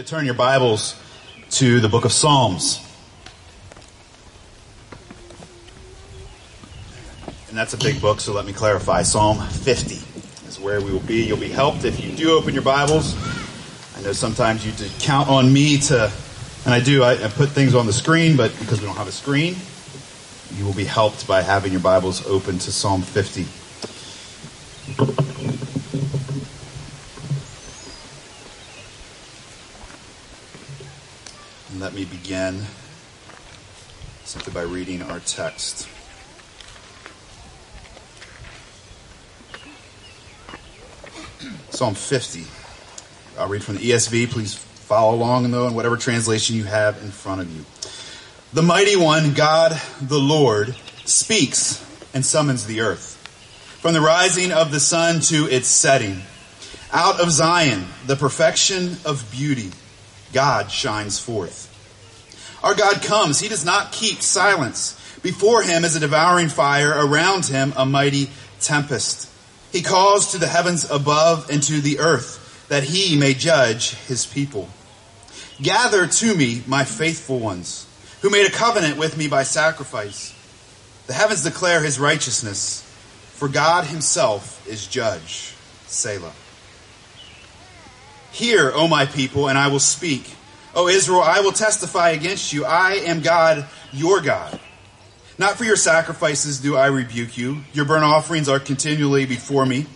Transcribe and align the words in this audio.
to 0.00 0.06
turn 0.06 0.24
your 0.24 0.32
Bibles 0.32 0.98
to 1.50 1.78
the 1.78 1.88
book 1.88 2.06
of 2.06 2.12
Psalms. 2.12 2.80
And 7.50 7.58
that's 7.58 7.74
a 7.74 7.76
big 7.76 8.00
book, 8.00 8.18
so 8.22 8.32
let 8.32 8.46
me 8.46 8.54
clarify. 8.54 9.02
Psalm 9.02 9.46
50 9.46 9.96
is 10.48 10.58
where 10.58 10.80
we 10.80 10.90
will 10.90 11.00
be. 11.00 11.24
You'll 11.24 11.36
be 11.36 11.50
helped 11.50 11.84
if 11.84 12.02
you 12.02 12.16
do 12.16 12.32
open 12.32 12.54
your 12.54 12.62
Bibles. 12.62 13.14
I 13.94 14.00
know 14.00 14.12
sometimes 14.12 14.64
you 14.64 14.72
count 15.00 15.28
on 15.28 15.52
me 15.52 15.76
to, 15.78 16.10
and 16.64 16.72
I 16.72 16.80
do, 16.80 17.02
I, 17.02 17.22
I 17.22 17.28
put 17.28 17.50
things 17.50 17.74
on 17.74 17.84
the 17.84 17.92
screen, 17.92 18.38
but 18.38 18.58
because 18.58 18.80
we 18.80 18.86
don't 18.86 18.96
have 18.96 19.08
a 19.08 19.12
screen, 19.12 19.54
you 20.56 20.64
will 20.64 20.72
be 20.72 20.84
helped 20.84 21.28
by 21.28 21.42
having 21.42 21.72
your 21.72 21.82
Bibles 21.82 22.26
open 22.26 22.58
to 22.60 22.72
Psalm 22.72 23.02
50. 23.02 23.44
Let 31.90 31.96
me 31.96 32.04
begin 32.04 32.62
simply 34.22 34.52
by 34.52 34.62
reading 34.62 35.02
our 35.02 35.18
text. 35.18 35.88
Psalm 41.70 41.96
50. 41.96 42.46
I'll 43.36 43.48
read 43.48 43.64
from 43.64 43.78
the 43.78 43.90
ESV. 43.90 44.30
Please 44.30 44.54
follow 44.54 45.16
along, 45.16 45.50
though, 45.50 45.66
in 45.66 45.74
whatever 45.74 45.96
translation 45.96 46.54
you 46.54 46.62
have 46.62 47.02
in 47.02 47.10
front 47.10 47.40
of 47.40 47.50
you. 47.50 47.64
The 48.52 48.62
mighty 48.62 48.94
one, 48.94 49.34
God 49.34 49.72
the 50.00 50.20
Lord, 50.20 50.76
speaks 51.06 51.84
and 52.14 52.24
summons 52.24 52.66
the 52.66 52.82
earth. 52.82 53.16
From 53.80 53.94
the 53.94 54.00
rising 54.00 54.52
of 54.52 54.70
the 54.70 54.78
sun 54.78 55.18
to 55.22 55.48
its 55.48 55.66
setting, 55.66 56.22
out 56.92 57.18
of 57.18 57.32
Zion, 57.32 57.86
the 58.06 58.14
perfection 58.14 58.96
of 59.04 59.28
beauty, 59.32 59.72
God 60.32 60.70
shines 60.70 61.18
forth. 61.18 61.66
Our 62.62 62.74
God 62.74 63.02
comes. 63.02 63.40
He 63.40 63.48
does 63.48 63.64
not 63.64 63.92
keep 63.92 64.22
silence. 64.22 64.96
Before 65.22 65.62
him 65.62 65.84
is 65.84 65.96
a 65.96 66.00
devouring 66.00 66.48
fire, 66.48 66.90
around 66.90 67.46
him 67.46 67.72
a 67.76 67.84
mighty 67.84 68.30
tempest. 68.60 69.28
He 69.72 69.82
calls 69.82 70.32
to 70.32 70.38
the 70.38 70.46
heavens 70.46 70.90
above 70.90 71.50
and 71.50 71.62
to 71.64 71.80
the 71.80 72.00
earth 72.00 72.66
that 72.68 72.84
he 72.84 73.18
may 73.18 73.34
judge 73.34 73.94
his 74.06 74.26
people. 74.26 74.68
Gather 75.60 76.06
to 76.06 76.34
me 76.34 76.62
my 76.66 76.84
faithful 76.84 77.38
ones 77.38 77.86
who 78.22 78.30
made 78.30 78.46
a 78.46 78.50
covenant 78.50 78.98
with 78.98 79.16
me 79.16 79.28
by 79.28 79.42
sacrifice. 79.42 80.34
The 81.06 81.12
heavens 81.12 81.42
declare 81.42 81.82
his 81.82 81.98
righteousness, 81.98 82.82
for 83.34 83.48
God 83.48 83.84
himself 83.84 84.66
is 84.68 84.86
judge. 84.86 85.54
Selah. 85.86 86.32
Hear, 88.32 88.70
O 88.72 88.86
my 88.86 89.06
people, 89.06 89.48
and 89.48 89.58
I 89.58 89.68
will 89.68 89.80
speak. 89.80 90.34
O 90.74 90.88
Israel, 90.88 91.22
I 91.22 91.40
will 91.40 91.52
testify 91.52 92.10
against 92.10 92.52
you. 92.52 92.64
I 92.64 92.94
am 92.94 93.20
God, 93.20 93.66
your 93.92 94.20
God. 94.20 94.58
Not 95.38 95.56
for 95.56 95.64
your 95.64 95.76
sacrifices 95.76 96.60
do 96.60 96.76
I 96.76 96.86
rebuke 96.86 97.36
you. 97.36 97.62
Your 97.72 97.84
burnt 97.84 98.04
offerings 98.04 98.48
are 98.48 98.60
continually 98.60 99.26
before 99.26 99.66
me. 99.66 99.86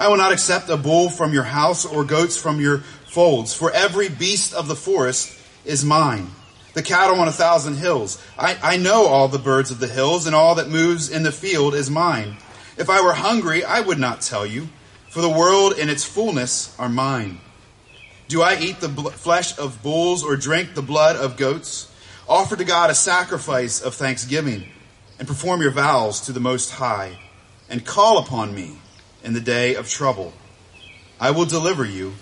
I 0.00 0.08
will 0.08 0.16
not 0.16 0.32
accept 0.32 0.68
a 0.68 0.76
bull 0.76 1.10
from 1.10 1.32
your 1.32 1.44
house 1.44 1.84
or 1.84 2.04
goats 2.04 2.36
from 2.36 2.60
your 2.60 2.78
folds, 3.06 3.54
for 3.54 3.70
every 3.70 4.08
beast 4.08 4.54
of 4.54 4.68
the 4.68 4.76
forest 4.76 5.38
is 5.64 5.84
mine 5.84 6.28
the 6.78 6.82
cattle 6.84 7.18
on 7.18 7.26
a 7.26 7.32
thousand 7.32 7.74
hills. 7.74 8.22
I, 8.38 8.56
I 8.62 8.76
know 8.76 9.06
all 9.06 9.26
the 9.26 9.38
birds 9.38 9.72
of 9.72 9.80
the 9.80 9.88
hills, 9.88 10.26
and 10.26 10.34
all 10.34 10.54
that 10.54 10.68
moves 10.68 11.10
in 11.10 11.24
the 11.24 11.32
field 11.32 11.74
is 11.74 11.90
mine. 11.90 12.36
If 12.76 12.88
I 12.88 13.02
were 13.02 13.14
hungry, 13.14 13.64
I 13.64 13.80
would 13.80 13.98
not 13.98 14.20
tell 14.20 14.46
you, 14.46 14.68
for 15.08 15.20
the 15.20 15.28
world 15.28 15.74
and 15.76 15.90
its 15.90 16.04
fullness 16.04 16.78
are 16.78 16.88
mine. 16.88 17.40
Do 18.28 18.42
I 18.42 18.58
eat 18.58 18.80
the 18.80 18.90
flesh 18.90 19.58
of 19.58 19.82
bulls 19.82 20.22
or 20.22 20.36
drink 20.36 20.74
the 20.74 20.82
blood 20.82 21.16
of 21.16 21.38
goats? 21.38 21.90
Offer 22.28 22.56
to 22.56 22.64
God 22.64 22.90
a 22.90 22.94
sacrifice 22.94 23.80
of 23.80 23.94
thanksgiving, 23.94 24.68
and 25.18 25.26
perform 25.26 25.62
your 25.62 25.70
vows 25.70 26.20
to 26.22 26.32
the 26.32 26.40
Most 26.40 26.72
High, 26.72 27.18
and 27.70 27.86
call 27.86 28.18
upon 28.18 28.54
me 28.54 28.76
in 29.24 29.32
the 29.32 29.40
day 29.40 29.76
of 29.76 29.88
trouble. 29.88 30.34
I 31.18 31.30
will 31.30 31.46
deliver 31.46 31.86
you, 31.86 32.12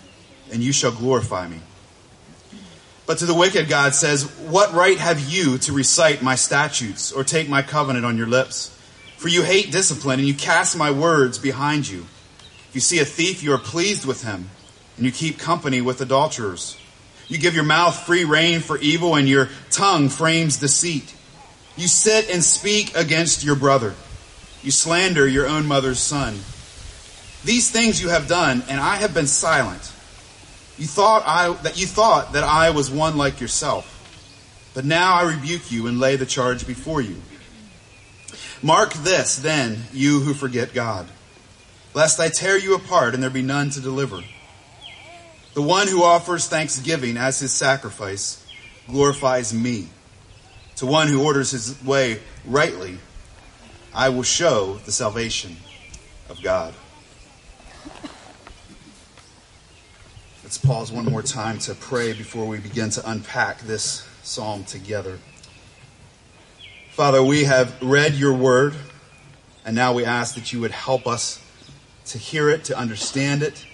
and 0.52 0.62
you 0.62 0.72
shall 0.72 0.92
glorify 0.92 1.48
me. 1.48 1.58
But 3.04 3.18
to 3.18 3.26
the 3.26 3.34
wicked, 3.34 3.68
God 3.68 3.92
says, 3.92 4.30
What 4.38 4.72
right 4.72 4.98
have 4.98 5.18
you 5.20 5.58
to 5.58 5.72
recite 5.72 6.22
my 6.22 6.36
statutes 6.36 7.10
or 7.10 7.24
take 7.24 7.48
my 7.48 7.62
covenant 7.62 8.04
on 8.04 8.16
your 8.16 8.26
lips? 8.28 8.76
For 9.16 9.28
you 9.28 9.42
hate 9.42 9.72
discipline 9.72 10.20
and 10.20 10.28
you 10.28 10.34
cast 10.34 10.76
my 10.76 10.90
words 10.90 11.38
behind 11.38 11.88
you. 11.88 12.06
If 12.68 12.70
you 12.74 12.80
see 12.80 13.00
a 13.00 13.04
thief, 13.04 13.42
you 13.42 13.52
are 13.54 13.58
pleased 13.58 14.04
with 14.04 14.22
him, 14.22 14.50
and 14.96 15.06
you 15.06 15.12
keep 15.12 15.38
company 15.38 15.80
with 15.80 16.00
adulterers. 16.00 16.76
You 17.28 17.38
give 17.38 17.54
your 17.54 17.64
mouth 17.64 18.06
free 18.06 18.24
rein 18.24 18.60
for 18.60 18.78
evil, 18.78 19.16
and 19.16 19.28
your 19.28 19.48
tongue 19.70 20.08
frames 20.08 20.58
deceit. 20.58 21.14
You 21.76 21.88
sit 21.88 22.30
and 22.30 22.42
speak 22.42 22.96
against 22.96 23.44
your 23.44 23.56
brother. 23.56 23.94
You 24.62 24.70
slander 24.70 25.26
your 25.26 25.46
own 25.46 25.66
mother's 25.66 25.98
son. 25.98 26.34
These 27.44 27.70
things 27.70 28.00
you 28.00 28.08
have 28.08 28.28
done, 28.28 28.62
and 28.68 28.80
I 28.80 28.96
have 28.96 29.12
been 29.12 29.26
silent. 29.26 29.92
You 30.78 30.86
thought 30.86 31.22
I, 31.26 31.52
that 31.62 31.78
you 31.78 31.86
thought 31.86 32.32
that 32.32 32.44
I 32.44 32.70
was 32.70 32.90
one 32.90 33.16
like 33.16 33.40
yourself. 33.40 33.92
But 34.74 34.84
now 34.84 35.14
I 35.14 35.22
rebuke 35.22 35.72
you 35.72 35.86
and 35.86 35.98
lay 35.98 36.16
the 36.16 36.26
charge 36.26 36.66
before 36.66 37.00
you. 37.00 37.16
Mark 38.62 38.92
this, 38.92 39.36
then, 39.36 39.84
you 39.92 40.20
who 40.20 40.34
forget 40.34 40.74
God, 40.74 41.06
lest 41.94 42.20
I 42.20 42.28
tear 42.28 42.58
you 42.58 42.74
apart 42.74 43.14
and 43.14 43.22
there 43.22 43.30
be 43.30 43.42
none 43.42 43.70
to 43.70 43.80
deliver. 43.80 44.22
The 45.56 45.62
one 45.62 45.88
who 45.88 46.02
offers 46.02 46.46
thanksgiving 46.46 47.16
as 47.16 47.40
his 47.40 47.50
sacrifice 47.50 48.46
glorifies 48.88 49.54
me. 49.54 49.88
To 50.76 50.84
one 50.84 51.08
who 51.08 51.24
orders 51.24 51.52
his 51.52 51.82
way 51.82 52.20
rightly, 52.44 52.98
I 53.94 54.10
will 54.10 54.22
show 54.22 54.74
the 54.84 54.92
salvation 54.92 55.56
of 56.28 56.42
God. 56.42 56.74
Let's 60.44 60.58
pause 60.58 60.92
one 60.92 61.06
more 61.06 61.22
time 61.22 61.58
to 61.60 61.74
pray 61.74 62.12
before 62.12 62.46
we 62.46 62.58
begin 62.58 62.90
to 62.90 63.10
unpack 63.10 63.60
this 63.60 64.06
psalm 64.22 64.64
together. 64.64 65.18
Father, 66.90 67.22
we 67.22 67.44
have 67.44 67.80
read 67.80 68.12
your 68.12 68.34
word, 68.34 68.74
and 69.64 69.74
now 69.74 69.94
we 69.94 70.04
ask 70.04 70.34
that 70.34 70.52
you 70.52 70.60
would 70.60 70.72
help 70.72 71.06
us 71.06 71.42
to 72.08 72.18
hear 72.18 72.50
it, 72.50 72.64
to 72.64 72.76
understand 72.76 73.42
it. 73.42 73.64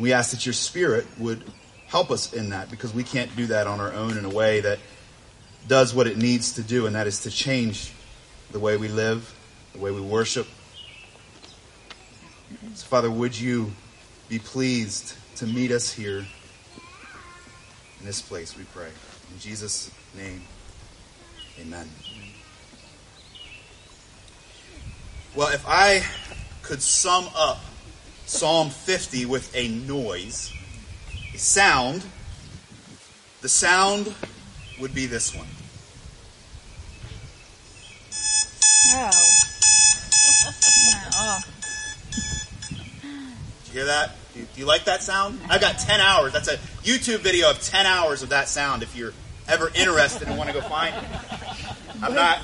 We 0.00 0.12
ask 0.12 0.30
that 0.32 0.44
your 0.44 0.52
spirit 0.52 1.06
would 1.18 1.42
help 1.86 2.10
us 2.10 2.32
in 2.32 2.50
that 2.50 2.70
because 2.70 2.92
we 2.92 3.04
can't 3.04 3.34
do 3.36 3.46
that 3.46 3.66
on 3.66 3.80
our 3.80 3.92
own 3.92 4.18
in 4.18 4.24
a 4.24 4.30
way 4.30 4.60
that 4.60 4.78
does 5.68 5.94
what 5.94 6.06
it 6.06 6.16
needs 6.16 6.52
to 6.52 6.62
do, 6.62 6.86
and 6.86 6.94
that 6.94 7.06
is 7.06 7.22
to 7.22 7.30
change 7.30 7.92
the 8.52 8.60
way 8.60 8.76
we 8.76 8.88
live, 8.88 9.34
the 9.72 9.78
way 9.78 9.90
we 9.90 10.00
worship. 10.00 10.46
So, 12.74 12.86
Father, 12.86 13.10
would 13.10 13.38
you 13.38 13.72
be 14.28 14.38
pleased 14.38 15.14
to 15.36 15.46
meet 15.46 15.70
us 15.70 15.92
here 15.92 16.26
in 18.00 18.06
this 18.06 18.22
place, 18.22 18.56
we 18.56 18.64
pray. 18.64 18.88
In 19.32 19.38
Jesus' 19.40 19.90
name, 20.16 20.42
amen. 21.60 21.88
Well, 25.34 25.48
if 25.48 25.64
I 25.66 26.04
could 26.62 26.80
sum 26.80 27.28
up 27.36 27.58
Psalm 28.26 28.70
50 28.70 29.24
with 29.26 29.54
a 29.54 29.68
noise, 29.68 30.52
a 31.32 31.38
sound, 31.38 32.04
the 33.40 33.48
sound 33.48 34.12
would 34.80 34.92
be 34.92 35.06
this 35.06 35.34
one. 35.34 35.46
Did 43.00 43.66
you 43.66 43.72
hear 43.72 43.84
that? 43.86 44.16
Do 44.34 44.40
you, 44.40 44.46
do 44.54 44.60
you 44.60 44.66
like 44.66 44.84
that 44.86 45.02
sound? 45.02 45.40
I've 45.48 45.60
got 45.60 45.78
10 45.78 46.00
hours. 46.00 46.32
That's 46.32 46.48
a 46.48 46.56
YouTube 46.82 47.18
video 47.18 47.48
of 47.50 47.60
10 47.62 47.86
hours 47.86 48.22
of 48.22 48.30
that 48.30 48.48
sound 48.48 48.82
if 48.82 48.96
you're 48.96 49.12
ever 49.48 49.70
interested 49.74 50.26
and 50.26 50.36
want 50.36 50.50
to 50.50 50.54
go 50.54 50.62
find 50.62 50.94
it. 50.96 51.04
I'm 52.02 52.14
not. 52.14 52.40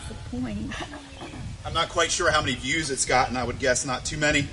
I'm 1.65 1.75
not 1.75 1.89
quite 1.89 2.11
sure 2.11 2.31
how 2.31 2.41
many 2.41 2.55
views 2.55 2.91
it's 2.91 3.05
gotten. 3.05 3.37
I 3.37 3.45
would 3.45 3.59
guess 3.59 3.85
not 3.85 4.05
too 4.05 4.17
many. 4.17 4.47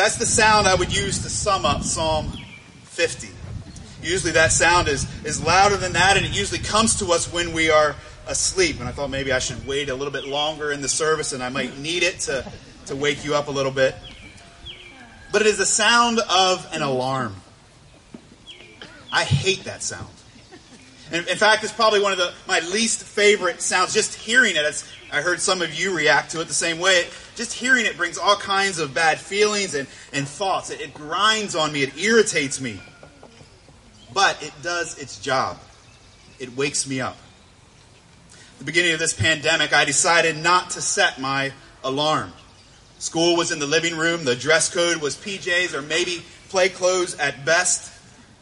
That's 0.00 0.16
the 0.16 0.26
sound 0.26 0.66
I 0.66 0.74
would 0.74 0.96
use 0.96 1.18
to 1.24 1.28
sum 1.28 1.66
up 1.66 1.82
Psalm 1.82 2.32
50. 2.84 3.28
Usually 4.02 4.32
that 4.32 4.50
sound 4.50 4.88
is, 4.88 5.06
is 5.24 5.44
louder 5.44 5.76
than 5.76 5.92
that, 5.92 6.16
and 6.16 6.24
it 6.24 6.32
usually 6.32 6.60
comes 6.60 6.96
to 7.00 7.12
us 7.12 7.30
when 7.30 7.52
we 7.52 7.70
are 7.70 7.94
asleep. 8.26 8.80
And 8.80 8.88
I 8.88 8.92
thought 8.92 9.10
maybe 9.10 9.30
I 9.30 9.40
should 9.40 9.66
wait 9.66 9.90
a 9.90 9.94
little 9.94 10.12
bit 10.12 10.26
longer 10.26 10.72
in 10.72 10.80
the 10.80 10.88
service, 10.88 11.34
and 11.34 11.42
I 11.42 11.50
might 11.50 11.78
need 11.78 12.02
it 12.02 12.20
to, 12.20 12.50
to 12.86 12.96
wake 12.96 13.26
you 13.26 13.34
up 13.34 13.48
a 13.48 13.50
little 13.50 13.72
bit 13.72 13.94
but 15.32 15.42
it 15.42 15.46
is 15.46 15.58
the 15.58 15.66
sound 15.66 16.20
of 16.28 16.66
an 16.72 16.82
alarm. 16.82 17.36
I 19.12 19.24
hate 19.24 19.64
that 19.64 19.82
sound. 19.82 20.08
And 21.12 21.26
in 21.26 21.36
fact, 21.36 21.64
it's 21.64 21.72
probably 21.72 22.00
one 22.00 22.12
of 22.12 22.18
the, 22.18 22.32
my 22.46 22.60
least 22.60 23.02
favorite 23.02 23.60
sounds. 23.60 23.92
Just 23.92 24.14
hearing 24.14 24.54
it, 24.56 24.84
I 25.12 25.20
heard 25.22 25.40
some 25.40 25.60
of 25.60 25.74
you 25.74 25.96
react 25.96 26.30
to 26.32 26.40
it 26.40 26.46
the 26.46 26.54
same 26.54 26.78
way. 26.78 27.06
Just 27.34 27.52
hearing 27.52 27.84
it 27.84 27.96
brings 27.96 28.16
all 28.16 28.36
kinds 28.36 28.78
of 28.78 28.94
bad 28.94 29.18
feelings 29.18 29.74
and, 29.74 29.88
and 30.12 30.28
thoughts. 30.28 30.70
It, 30.70 30.80
it 30.80 30.94
grinds 30.94 31.54
on 31.56 31.72
me. 31.72 31.82
It 31.82 31.98
irritates 31.98 32.60
me. 32.60 32.80
but 34.12 34.42
it 34.42 34.52
does 34.62 34.98
its 34.98 35.18
job. 35.20 35.58
It 36.38 36.56
wakes 36.56 36.88
me 36.88 37.00
up. 37.00 37.16
The 38.58 38.64
beginning 38.64 38.92
of 38.92 38.98
this 38.98 39.12
pandemic, 39.12 39.72
I 39.72 39.84
decided 39.84 40.36
not 40.36 40.70
to 40.70 40.82
set 40.82 41.20
my 41.20 41.52
alarm. 41.82 42.32
School 42.98 43.36
was 43.36 43.50
in 43.50 43.58
the 43.58 43.66
living 43.66 43.96
room, 43.96 44.24
the 44.24 44.36
dress 44.36 44.72
code 44.72 44.98
was 44.98 45.16
PJs 45.16 45.72
or 45.74 45.80
maybe 45.80 46.22
play 46.50 46.68
clothes 46.68 47.14
at 47.18 47.44
best. 47.44 47.89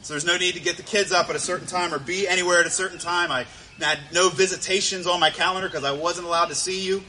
So 0.02 0.14
there's 0.14 0.24
no 0.24 0.36
need 0.36 0.54
to 0.54 0.60
get 0.60 0.76
the 0.76 0.82
kids 0.82 1.12
up 1.12 1.28
at 1.28 1.36
a 1.36 1.40
certain 1.40 1.66
time 1.66 1.92
or 1.92 1.98
be 1.98 2.26
anywhere 2.28 2.60
at 2.60 2.66
a 2.66 2.70
certain 2.70 2.98
time. 2.98 3.30
I 3.30 3.46
had 3.80 3.98
no 4.12 4.28
visitations 4.28 5.06
on 5.06 5.20
my 5.20 5.30
calendar 5.30 5.68
because 5.68 5.84
I 5.84 5.92
wasn't 5.92 6.26
allowed 6.26 6.46
to 6.46 6.54
see 6.54 6.84
you. 6.84 7.02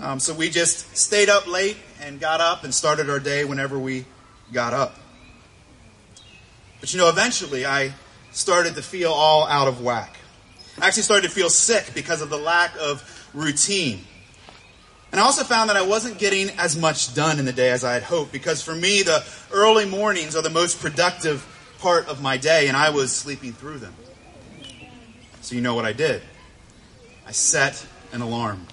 Um, 0.00 0.20
so 0.20 0.34
we 0.34 0.50
just 0.50 0.96
stayed 0.96 1.28
up 1.28 1.46
late 1.46 1.76
and 2.00 2.20
got 2.20 2.40
up 2.40 2.64
and 2.64 2.74
started 2.74 3.10
our 3.10 3.18
day 3.18 3.44
whenever 3.44 3.78
we 3.78 4.04
got 4.52 4.72
up. 4.72 4.96
But 6.80 6.92
you 6.92 6.98
know, 6.98 7.08
eventually 7.08 7.66
I 7.66 7.92
started 8.32 8.74
to 8.76 8.82
feel 8.82 9.12
all 9.12 9.46
out 9.46 9.68
of 9.68 9.82
whack. 9.82 10.16
I 10.80 10.86
actually 10.86 11.02
started 11.02 11.28
to 11.28 11.34
feel 11.34 11.50
sick 11.50 11.92
because 11.94 12.22
of 12.22 12.30
the 12.30 12.38
lack 12.38 12.74
of 12.80 13.28
routine. 13.34 14.00
And 15.12 15.20
I 15.20 15.24
also 15.24 15.42
found 15.42 15.68
that 15.70 15.76
I 15.76 15.82
wasn't 15.82 16.18
getting 16.18 16.50
as 16.50 16.76
much 16.76 17.14
done 17.14 17.38
in 17.38 17.44
the 17.44 17.52
day 17.52 17.70
as 17.70 17.82
I 17.82 17.94
had 17.94 18.04
hoped 18.04 18.32
because 18.32 18.62
for 18.62 18.74
me, 18.74 19.02
the 19.02 19.24
early 19.52 19.84
mornings 19.84 20.36
are 20.36 20.42
the 20.42 20.50
most 20.50 20.80
productive 20.80 21.44
part 21.80 22.08
of 22.08 22.22
my 22.22 22.36
day, 22.36 22.68
and 22.68 22.76
I 22.76 22.90
was 22.90 23.12
sleeping 23.12 23.52
through 23.52 23.78
them. 23.78 23.94
So 25.40 25.54
you 25.54 25.60
know 25.60 25.74
what 25.74 25.84
I 25.84 25.92
did? 25.92 26.22
I 27.26 27.32
set 27.32 27.84
an 28.12 28.20
alarm. 28.20 28.66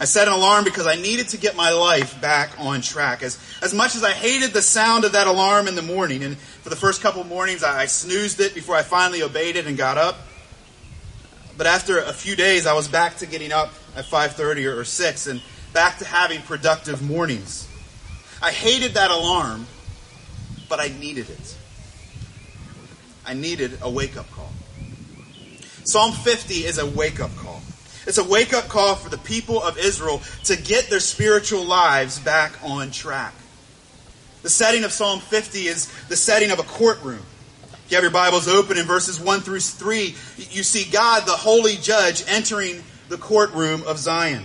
I 0.00 0.04
set 0.04 0.28
an 0.28 0.34
alarm 0.34 0.64
because 0.64 0.86
I 0.86 0.94
needed 0.94 1.28
to 1.30 1.38
get 1.38 1.56
my 1.56 1.70
life 1.70 2.20
back 2.20 2.50
on 2.58 2.80
track. 2.80 3.22
As, 3.22 3.38
as 3.62 3.74
much 3.74 3.96
as 3.96 4.04
I 4.04 4.12
hated 4.12 4.52
the 4.52 4.62
sound 4.62 5.04
of 5.04 5.12
that 5.12 5.26
alarm 5.26 5.66
in 5.66 5.74
the 5.74 5.82
morning, 5.82 6.22
and 6.22 6.36
for 6.38 6.70
the 6.70 6.76
first 6.76 7.02
couple 7.02 7.24
mornings 7.24 7.64
I, 7.64 7.82
I 7.82 7.86
snoozed 7.86 8.40
it 8.40 8.54
before 8.54 8.76
I 8.76 8.82
finally 8.82 9.22
obeyed 9.22 9.56
it 9.56 9.66
and 9.66 9.76
got 9.76 9.98
up. 9.98 10.18
But 11.56 11.66
after 11.66 11.98
a 11.98 12.12
few 12.12 12.36
days, 12.36 12.66
I 12.66 12.74
was 12.74 12.86
back 12.86 13.16
to 13.16 13.26
getting 13.26 13.50
up 13.50 13.72
at 13.96 14.04
5.30 14.04 14.66
or, 14.66 14.80
or 14.80 14.84
6 14.84 15.26
and 15.26 15.42
back 15.72 15.98
to 15.98 16.04
having 16.04 16.42
productive 16.42 17.02
mornings. 17.02 17.68
I 18.40 18.52
hated 18.52 18.94
that 18.94 19.10
alarm, 19.10 19.66
but 20.68 20.78
I 20.78 20.88
needed 21.00 21.28
it. 21.28 21.57
I 23.28 23.34
needed 23.34 23.78
a 23.82 23.90
wake-up 23.90 24.30
call. 24.30 24.50
Psalm 25.84 26.12
50 26.12 26.54
is 26.64 26.78
a 26.78 26.86
wake-up 26.86 27.36
call. 27.36 27.60
It's 28.06 28.16
a 28.16 28.24
wake 28.24 28.54
up 28.54 28.68
call 28.68 28.94
for 28.94 29.10
the 29.10 29.18
people 29.18 29.62
of 29.62 29.76
Israel 29.76 30.22
to 30.44 30.56
get 30.56 30.88
their 30.88 30.98
spiritual 30.98 31.62
lives 31.62 32.18
back 32.18 32.52
on 32.64 32.90
track. 32.90 33.34
The 34.40 34.48
setting 34.48 34.84
of 34.84 34.92
Psalm 34.92 35.20
50 35.20 35.66
is 35.66 35.92
the 36.08 36.16
setting 36.16 36.50
of 36.50 36.58
a 36.58 36.62
courtroom. 36.62 37.20
If 37.70 37.90
you 37.90 37.96
have 37.96 38.04
your 38.04 38.10
Bibles 38.10 38.48
open 38.48 38.78
in 38.78 38.86
verses 38.86 39.20
1 39.20 39.40
through 39.40 39.60
3, 39.60 40.14
you 40.38 40.62
see 40.62 40.90
God, 40.90 41.26
the 41.26 41.32
holy 41.32 41.76
judge, 41.76 42.24
entering 42.26 42.82
the 43.10 43.18
courtroom 43.18 43.82
of 43.86 43.98
Zion. 43.98 44.44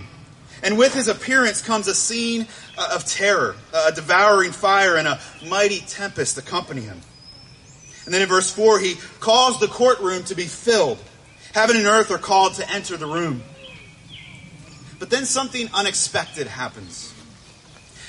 And 0.62 0.76
with 0.76 0.92
his 0.92 1.08
appearance 1.08 1.62
comes 1.62 1.88
a 1.88 1.94
scene 1.94 2.46
uh, 2.76 2.90
of 2.94 3.06
terror, 3.06 3.56
a 3.72 3.92
devouring 3.92 4.52
fire, 4.52 4.96
and 4.96 5.08
a 5.08 5.18
mighty 5.48 5.80
tempest 5.80 6.36
accompany 6.36 6.82
him. 6.82 7.00
And 8.04 8.12
then 8.12 8.22
in 8.22 8.28
verse 8.28 8.50
4, 8.52 8.78
he 8.80 8.96
calls 9.20 9.60
the 9.60 9.68
courtroom 9.68 10.24
to 10.24 10.34
be 10.34 10.44
filled. 10.44 10.98
Heaven 11.54 11.76
and 11.76 11.86
earth 11.86 12.10
are 12.10 12.18
called 12.18 12.54
to 12.54 12.70
enter 12.70 12.96
the 12.96 13.06
room. 13.06 13.42
But 14.98 15.10
then 15.10 15.24
something 15.24 15.68
unexpected 15.72 16.46
happens. 16.46 17.12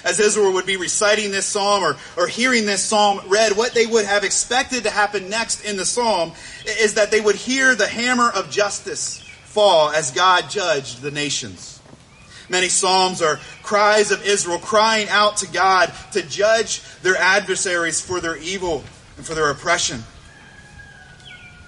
As 0.04 0.20
Israel 0.20 0.54
would 0.54 0.66
be 0.66 0.78
reciting 0.78 1.32
this 1.32 1.46
psalm 1.46 1.84
or, 1.84 1.96
or 2.16 2.28
hearing 2.28 2.66
this 2.66 2.84
psalm 2.84 3.22
read, 3.28 3.58
what 3.58 3.74
they 3.74 3.88
would 3.88 4.06
have 4.06 4.24
expected 4.24 4.84
to 4.84 4.92
happen 4.92 5.30
next 5.30 5.66
in 5.66 5.78
the 5.78 5.86
psalm 5.86 6.34
is 6.66 6.94
that 6.94 7.10
they 7.10 7.22
would 7.22 7.36
hear 7.36 7.74
the 7.74 7.88
hammer 7.88 8.30
of 8.30 8.52
justice 8.52 9.20
fall 9.46 9.90
as 9.90 10.12
God 10.12 10.50
judged 10.50 11.02
the 11.02 11.12
nations. 11.12 11.82
Many 12.50 12.70
psalms 12.70 13.22
are 13.22 13.40
cries 13.64 14.12
of 14.12 14.24
Israel 14.24 14.60
crying 14.60 15.10
out 15.10 15.38
to 15.38 15.48
God 15.52 15.92
to 16.12 16.22
judge 16.22 16.82
their 17.02 17.18
adversaries 17.18 18.00
for 18.00 18.20
their 18.20 18.38
evil 18.38 18.84
and 19.18 19.26
for 19.26 19.34
their 19.34 19.50
oppression. 19.50 20.04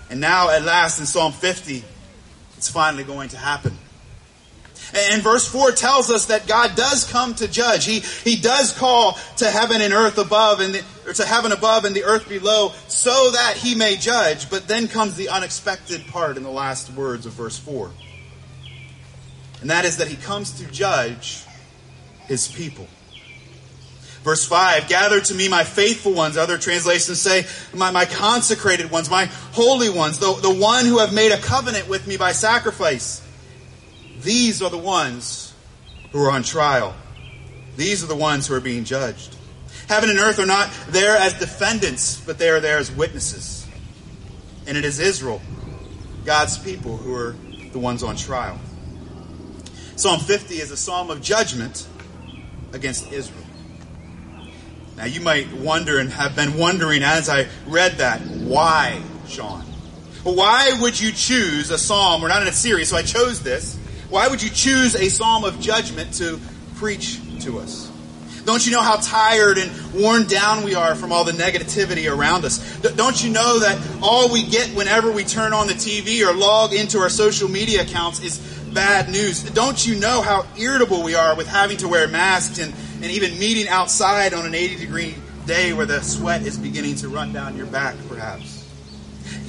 And 0.09 0.21
now, 0.21 0.49
at 0.49 0.63
last, 0.63 0.99
in 0.99 1.05
Psalm 1.05 1.33
50, 1.33 1.83
it's 2.57 2.69
finally 2.69 3.03
going 3.03 3.29
to 3.29 3.37
happen. 3.37 3.77
And 4.95 5.21
verse 5.21 5.45
4 5.47 5.71
tells 5.71 6.09
us 6.09 6.27
that 6.27 6.47
God 6.47 6.75
does 6.75 7.03
come 7.03 7.35
to 7.35 7.47
judge. 7.47 7.85
He, 7.85 7.99
he 7.99 8.39
does 8.41 8.71
call 8.73 9.13
to 9.37 9.45
heaven 9.49 9.81
and 9.81 9.93
earth 9.93 10.17
above 10.17 10.61
and 10.61 10.75
the, 10.75 10.83
or 11.05 11.13
to 11.13 11.25
heaven 11.25 11.51
above 11.51 11.83
and 11.83 11.95
the 11.95 12.03
earth 12.03 12.29
below 12.29 12.71
so 12.87 13.31
that 13.31 13.57
he 13.57 13.75
may 13.75 13.97
judge. 13.97 14.49
But 14.49 14.67
then 14.67 14.87
comes 14.87 15.15
the 15.15 15.29
unexpected 15.29 16.07
part 16.07 16.37
in 16.37 16.43
the 16.43 16.49
last 16.49 16.89
words 16.93 17.25
of 17.25 17.33
verse 17.33 17.57
4. 17.57 17.91
And 19.61 19.69
that 19.69 19.83
is 19.83 19.97
that 19.97 20.07
he 20.07 20.15
comes 20.15 20.51
to 20.59 20.71
judge 20.71 21.43
his 22.27 22.47
people. 22.47 22.87
Verse 24.27 24.45
5, 24.45 24.89
gather 24.89 25.21
to 25.21 25.33
me 25.33 25.47
my 25.47 25.63
faithful 25.63 26.11
ones. 26.11 26.35
Other 26.35 26.57
translations 26.57 27.21
say, 27.21 27.45
my, 27.73 27.91
my 27.91 28.03
consecrated 28.03 28.91
ones, 28.91 29.09
my 29.09 29.27
holy 29.53 29.87
ones, 29.87 30.19
the, 30.19 30.33
the 30.41 30.53
one 30.53 30.85
who 30.85 30.97
have 30.97 31.13
made 31.13 31.31
a 31.31 31.37
covenant 31.37 31.87
with 31.87 32.05
me 32.07 32.17
by 32.17 32.33
sacrifice. 32.33 33.25
These 34.19 34.61
are 34.61 34.69
the 34.69 34.77
ones 34.77 35.53
who 36.11 36.21
are 36.25 36.29
on 36.29 36.43
trial. 36.43 36.93
These 37.77 38.03
are 38.03 38.07
the 38.07 38.17
ones 38.17 38.47
who 38.47 38.55
are 38.55 38.59
being 38.59 38.83
judged. 38.83 39.33
Heaven 39.87 40.09
and 40.09 40.19
earth 40.19 40.39
are 40.39 40.45
not 40.45 40.69
there 40.89 41.15
as 41.15 41.39
defendants, 41.39 42.19
but 42.19 42.37
they 42.37 42.49
are 42.49 42.59
there 42.59 42.79
as 42.79 42.91
witnesses. 42.91 43.65
And 44.67 44.75
it 44.75 44.83
is 44.83 44.99
Israel, 44.99 45.41
God's 46.25 46.57
people, 46.57 46.97
who 46.97 47.15
are 47.15 47.33
the 47.71 47.79
ones 47.79 48.03
on 48.03 48.17
trial. 48.17 48.59
Psalm 49.95 50.19
50 50.19 50.55
is 50.55 50.71
a 50.71 50.75
psalm 50.75 51.11
of 51.11 51.21
judgment 51.21 51.87
against 52.73 53.09
Israel. 53.13 53.46
Now, 54.97 55.05
you 55.05 55.21
might 55.21 55.53
wonder 55.53 55.99
and 55.99 56.09
have 56.09 56.35
been 56.35 56.57
wondering 56.57 57.03
as 57.03 57.29
I 57.29 57.47
read 57.67 57.93
that, 57.99 58.19
why, 58.21 58.99
Sean? 59.27 59.61
Why 60.23 60.75
would 60.81 60.99
you 60.99 61.11
choose 61.11 61.69
a 61.69 61.77
psalm? 61.77 62.23
We're 62.23 62.29
not 62.29 62.41
in 62.41 62.47
a 62.47 62.51
series, 62.51 62.89
so 62.89 62.97
I 62.97 63.03
chose 63.03 63.43
this. 63.43 63.77
Why 64.09 64.27
would 64.27 64.41
you 64.41 64.49
choose 64.49 64.95
a 64.95 65.09
psalm 65.09 65.43
of 65.43 65.59
judgment 65.59 66.15
to 66.15 66.39
preach 66.77 67.19
to 67.41 67.59
us? 67.59 67.91
Don't 68.43 68.65
you 68.65 68.71
know 68.71 68.81
how 68.81 68.95
tired 68.95 69.59
and 69.59 69.71
worn 69.93 70.25
down 70.25 70.63
we 70.63 70.73
are 70.73 70.95
from 70.95 71.11
all 71.11 71.25
the 71.25 71.33
negativity 71.33 72.11
around 72.11 72.43
us? 72.43 72.57
Don't 72.79 73.23
you 73.23 73.29
know 73.29 73.59
that 73.59 73.77
all 74.01 74.31
we 74.31 74.47
get 74.47 74.69
whenever 74.69 75.11
we 75.11 75.25
turn 75.25 75.53
on 75.53 75.67
the 75.67 75.73
TV 75.73 76.27
or 76.27 76.33
log 76.33 76.73
into 76.73 76.97
our 76.99 77.09
social 77.09 77.49
media 77.49 77.83
accounts 77.83 78.19
is 78.23 78.39
bad 78.77 79.09
news? 79.09 79.41
Don't 79.41 79.85
you 79.85 79.95
know 79.95 80.21
how 80.21 80.45
irritable 80.55 81.01
we 81.03 81.15
are 81.15 81.35
with 81.35 81.47
having 81.47 81.77
to 81.77 81.87
wear 81.87 82.07
masks 82.07 82.59
and, 82.59 82.73
and 83.01 83.05
even 83.05 83.39
meeting 83.39 83.67
outside 83.67 84.35
on 84.35 84.45
an 84.45 84.53
80 84.53 84.75
degree 84.75 85.15
day 85.47 85.73
where 85.73 85.87
the 85.87 86.01
sweat 86.01 86.43
is 86.43 86.57
beginning 86.57 86.95
to 86.97 87.09
run 87.09 87.33
down 87.33 87.57
your 87.57 87.65
back, 87.65 87.95
perhaps? 88.07 88.63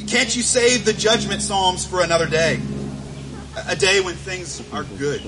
Can't 0.06 0.34
you 0.34 0.40
save 0.40 0.86
the 0.86 0.94
judgment 0.94 1.42
psalms 1.42 1.84
for 1.84 2.02
another 2.02 2.26
day? 2.26 2.58
a 3.66 3.76
day 3.76 4.00
when 4.00 4.14
things 4.14 4.62
are 4.72 4.84
good. 4.98 5.22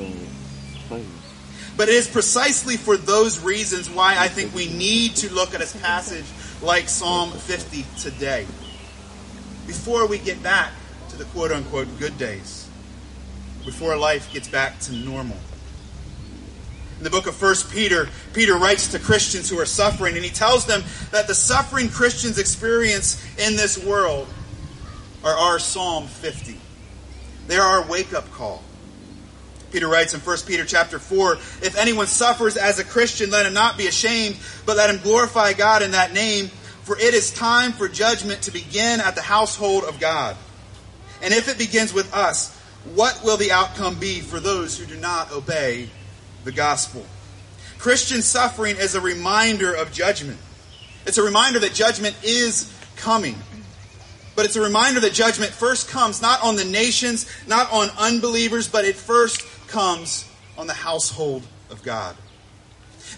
But 1.77 1.89
it 1.89 1.95
is 1.95 2.09
precisely 2.09 2.77
for 2.77 2.97
those 2.97 3.43
reasons 3.43 3.89
why 3.89 4.17
I 4.19 4.29
think 4.29 4.55
we 4.55 4.69
need 4.73 5.17
to 5.17 5.33
look 5.33 5.55
at 5.55 5.63
a 5.63 5.79
passage 5.79 6.27
like 6.63 6.89
Psalm 6.89 7.31
50 7.31 7.85
today. 7.99 8.47
Before 9.67 10.07
we 10.07 10.19
get 10.19 10.43
back 10.43 10.73
to 11.11 11.17
the 11.17 11.25
quote 11.27 11.53
unquote 11.53 11.89
good 11.99 12.19
days, 12.19 12.60
before 13.65 13.97
life 13.97 14.33
gets 14.33 14.49
back 14.49 14.79
to 14.81 14.93
normal. 14.93 15.37
In 16.99 17.05
the 17.05 17.11
book 17.11 17.27
of 17.27 17.41
1 17.41 17.55
Peter, 17.71 18.09
Peter 18.35 18.57
writes 18.57 18.89
to 18.89 18.99
Christians 18.99 19.49
who 19.49 19.59
are 19.59 19.67
suffering, 19.67 20.17
and 20.17 20.25
he 20.25 20.31
tells 20.31 20.67
them 20.67 20.83
that 21.13 21.27
the 21.27 21.35
suffering 21.35 21.89
Christians 21.89 22.39
experience 22.39 23.25
in 23.39 23.57
this 23.57 23.83
world 23.83 24.29
are 25.25 25.35
our 25.35 25.59
Psalm 25.59 26.07
50. 26.07 26.61
They're 27.47 27.63
our 27.63 27.87
wake 27.87 28.13
up 28.13 28.31
call. 28.33 28.63
Peter 29.73 29.89
writes 29.89 30.15
in 30.15 30.21
1 30.21 30.37
Peter 30.47 30.65
chapter 30.65 30.99
4, 30.99 31.35
if 31.63 31.77
anyone 31.79 32.07
suffers 32.07 32.57
as 32.57 32.79
a 32.79 32.85
Christian, 32.85 33.31
let 33.31 33.47
him 33.47 33.55
not 33.55 33.79
be 33.79 33.87
ashamed, 33.87 34.37
but 34.67 34.77
let 34.77 34.91
him 34.91 35.01
glorify 35.01 35.53
God 35.53 35.83
in 35.83 35.93
that 35.93 36.13
name, 36.13 36.49
for 36.83 36.99
it 36.99 37.15
is 37.15 37.33
time 37.33 37.73
for 37.73 37.89
judgment 37.89 38.43
to 38.43 38.51
begin 38.51 39.01
at 39.01 39.15
the 39.15 39.23
household 39.23 39.85
of 39.85 39.99
God. 40.01 40.37
And 41.23 41.33
if 41.33 41.49
it 41.49 41.57
begins 41.57 41.95
with 41.95 42.13
us, 42.13 42.57
what 42.95 43.23
will 43.23 43.37
the 43.37 43.53
outcome 43.53 43.99
be 43.99 44.21
for 44.21 44.41
those 44.41 44.79
who 44.79 44.87
do 44.87 44.99
not 45.01 45.33
obey 45.33 45.89
the 46.45 46.53
gospel? 46.53 47.05
Christian 47.79 48.23
suffering 48.23 48.77
is 48.77 48.95
a 48.95 49.01
reminder 49.01 49.73
of 49.73 49.93
judgment. 49.93 50.39
It's 51.07 51.19
a 51.19 51.23
reminder 51.23 51.59
that 51.61 51.73
judgment 51.73 52.17
is 52.23 52.73
coming. 52.97 53.37
But 54.37 54.45
it's 54.45 54.57
a 54.57 54.61
reminder 54.61 55.01
that 55.01 55.13
judgment 55.13 55.53
first 55.53 55.89
comes 55.89 56.23
not 56.23 56.43
on 56.43 56.57
the 56.57 56.65
nations, 56.65 57.27
not 57.47 57.71
on 57.73 57.89
unbelievers, 57.99 58.69
but 58.69 58.85
it 58.85 58.97
first 58.97 59.43
comes 59.69 60.27
on 60.57 60.67
the 60.67 60.75
household 60.75 61.43
of 61.71 61.83
God. 61.83 62.17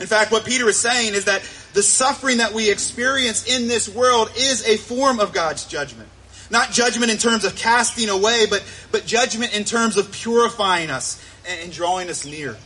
In 0.01 0.07
fact, 0.07 0.33
what 0.33 0.45
Peter 0.45 0.69
is 0.69 0.79
saying 0.79 1.15
is 1.15 1.27
that 1.27 1.43
the 1.75 1.83
suffering 1.83 2.39
that 2.39 2.53
we 2.53 2.71
experience 2.71 3.47
in 3.47 3.69
this 3.69 3.89
world 3.89 4.31
is 4.37 4.67
a 4.67 4.77
form 4.77 5.21
of 5.21 5.33
God's 5.33 5.65
judgment. 5.65 6.09
Not 6.53 6.71
judgment 6.71 7.11
in 7.11 7.17
terms 7.17 7.47
of 7.47 7.57
casting 7.57 8.11
away, 8.11 8.45
but, 8.49 8.63
but 8.93 9.07
judgment 9.07 9.57
in 9.57 9.65
terms 9.65 9.97
of 9.97 10.13
purifying 10.13 10.91
us 10.91 11.19
and, 11.49 11.73
drawing 11.73 12.11
us 12.11 12.27
near. 12.27 12.59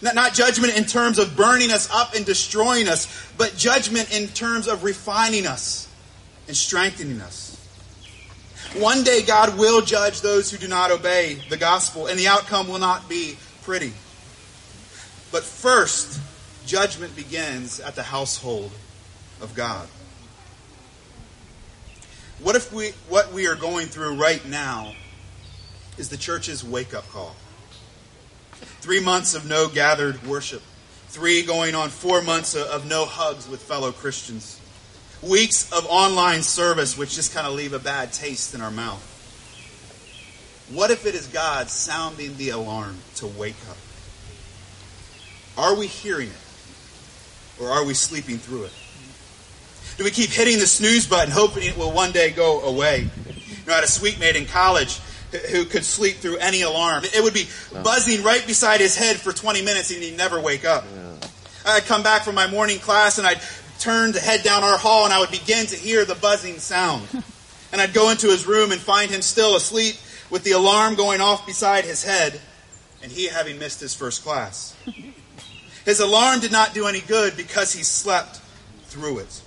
Not, 0.00 0.14
not 0.14 0.32
judgment 0.32 0.74
in 0.78 0.84
terms 0.84 1.18
of 1.18 1.36
burning 1.36 1.70
us 1.70 1.90
up 1.92 2.14
and 2.14 2.24
destroying 2.24 2.88
us, 2.88 3.30
but 3.36 3.54
judgment 3.54 4.16
in 4.18 4.28
terms 4.28 4.66
of 4.66 4.82
refining 4.82 5.46
us 5.46 5.88
and 6.48 6.56
strengthening 6.56 7.20
us. 7.20 7.50
One 8.78 9.04
day 9.04 9.20
God 9.20 9.58
will 9.58 9.82
judge 9.82 10.22
those 10.22 10.50
who 10.50 10.56
do 10.56 10.66
not 10.66 10.90
obey 10.90 11.38
the 11.50 11.58
gospel, 11.58 12.06
and 12.06 12.18
the 12.18 12.28
outcome 12.28 12.66
will 12.66 12.78
not 12.78 13.10
be 13.10 13.36
pretty. 13.60 13.92
But 15.30 15.42
first, 15.42 16.18
judgment 16.64 17.14
begins 17.14 17.78
at 17.78 17.94
the 17.94 18.02
household 18.02 18.72
of 19.42 19.54
God. 19.54 19.86
What 22.42 22.56
if 22.56 22.72
we 22.72 22.90
what 23.08 23.32
we 23.32 23.46
are 23.46 23.54
going 23.54 23.86
through 23.86 24.16
right 24.16 24.44
now 24.46 24.94
is 25.96 26.08
the 26.08 26.16
church's 26.16 26.64
wake-up 26.64 27.08
call? 27.10 27.36
Three 28.80 29.00
months 29.00 29.34
of 29.34 29.48
no 29.48 29.68
gathered 29.68 30.24
worship. 30.26 30.62
Three 31.08 31.42
going 31.42 31.74
on 31.74 31.90
four 31.90 32.22
months 32.22 32.56
of 32.56 32.88
no 32.88 33.04
hugs 33.04 33.48
with 33.48 33.62
fellow 33.62 33.92
Christians 33.92 34.58
weeks 35.22 35.72
of 35.72 35.86
online 35.88 36.42
service 36.42 36.98
which 36.98 37.14
just 37.14 37.32
kind 37.32 37.46
of 37.46 37.54
leave 37.54 37.72
a 37.72 37.78
bad 37.78 38.12
taste 38.12 38.54
in 38.54 38.60
our 38.60 38.70
mouth. 38.70 39.08
What 40.70 40.90
if 40.90 41.06
it 41.06 41.14
is 41.14 41.26
God 41.28 41.68
sounding 41.70 42.36
the 42.36 42.50
alarm 42.50 42.98
to 43.16 43.26
wake 43.26 43.56
up? 43.70 43.76
Are 45.56 45.76
we 45.76 45.86
hearing 45.86 46.28
it? 46.28 47.60
Or 47.60 47.68
are 47.68 47.84
we 47.84 47.94
sleeping 47.94 48.38
through 48.38 48.64
it? 48.64 48.72
Do 50.02 50.06
we 50.06 50.10
keep 50.10 50.30
hitting 50.30 50.58
the 50.58 50.66
snooze 50.66 51.06
button 51.06 51.30
hoping 51.30 51.62
it 51.62 51.78
will 51.78 51.92
one 51.92 52.10
day 52.10 52.32
go 52.32 52.60
away? 52.62 53.08
You 53.28 53.66
know, 53.68 53.72
I 53.72 53.76
had 53.76 53.84
a 53.84 53.86
suite 53.86 54.18
mate 54.18 54.34
in 54.34 54.46
college 54.46 54.98
who 55.52 55.64
could 55.64 55.84
sleep 55.84 56.16
through 56.16 56.38
any 56.38 56.62
alarm. 56.62 57.04
It 57.04 57.22
would 57.22 57.32
be 57.32 57.46
buzzing 57.84 58.24
right 58.24 58.44
beside 58.44 58.80
his 58.80 58.96
head 58.96 59.14
for 59.14 59.32
20 59.32 59.62
minutes 59.62 59.92
and 59.92 60.02
he'd 60.02 60.16
never 60.16 60.40
wake 60.40 60.64
up. 60.64 60.82
I'd 61.64 61.84
come 61.84 62.02
back 62.02 62.24
from 62.24 62.34
my 62.34 62.50
morning 62.50 62.80
class 62.80 63.18
and 63.18 63.26
I'd 63.28 63.40
turn 63.78 64.12
to 64.14 64.20
head 64.20 64.42
down 64.42 64.64
our 64.64 64.76
hall 64.76 65.04
and 65.04 65.14
I 65.14 65.20
would 65.20 65.30
begin 65.30 65.66
to 65.66 65.76
hear 65.76 66.04
the 66.04 66.16
buzzing 66.16 66.58
sound. 66.58 67.06
And 67.70 67.80
I'd 67.80 67.94
go 67.94 68.10
into 68.10 68.26
his 68.26 68.44
room 68.44 68.72
and 68.72 68.80
find 68.80 69.10
him 69.10 69.22
still 69.22 69.56
asleep 69.56 69.94
with 70.30 70.42
the 70.42 70.50
alarm 70.50 70.94
going 70.94 71.20
off 71.20 71.46
beside 71.46 71.84
his 71.84 72.04
head 72.04 72.38
and 73.02 73.12
he 73.12 73.28
having 73.28 73.58
missed 73.60 73.80
his 73.80 73.94
first 73.94 74.24
class. 74.24 74.76
His 75.86 76.00
alarm 76.00 76.40
did 76.40 76.52
not 76.52 76.74
do 76.74 76.86
any 76.86 77.00
good 77.00 77.34
because 77.36 77.72
he 77.72 77.82
slept 77.82 78.40
through 78.88 79.20
it. 79.20 79.42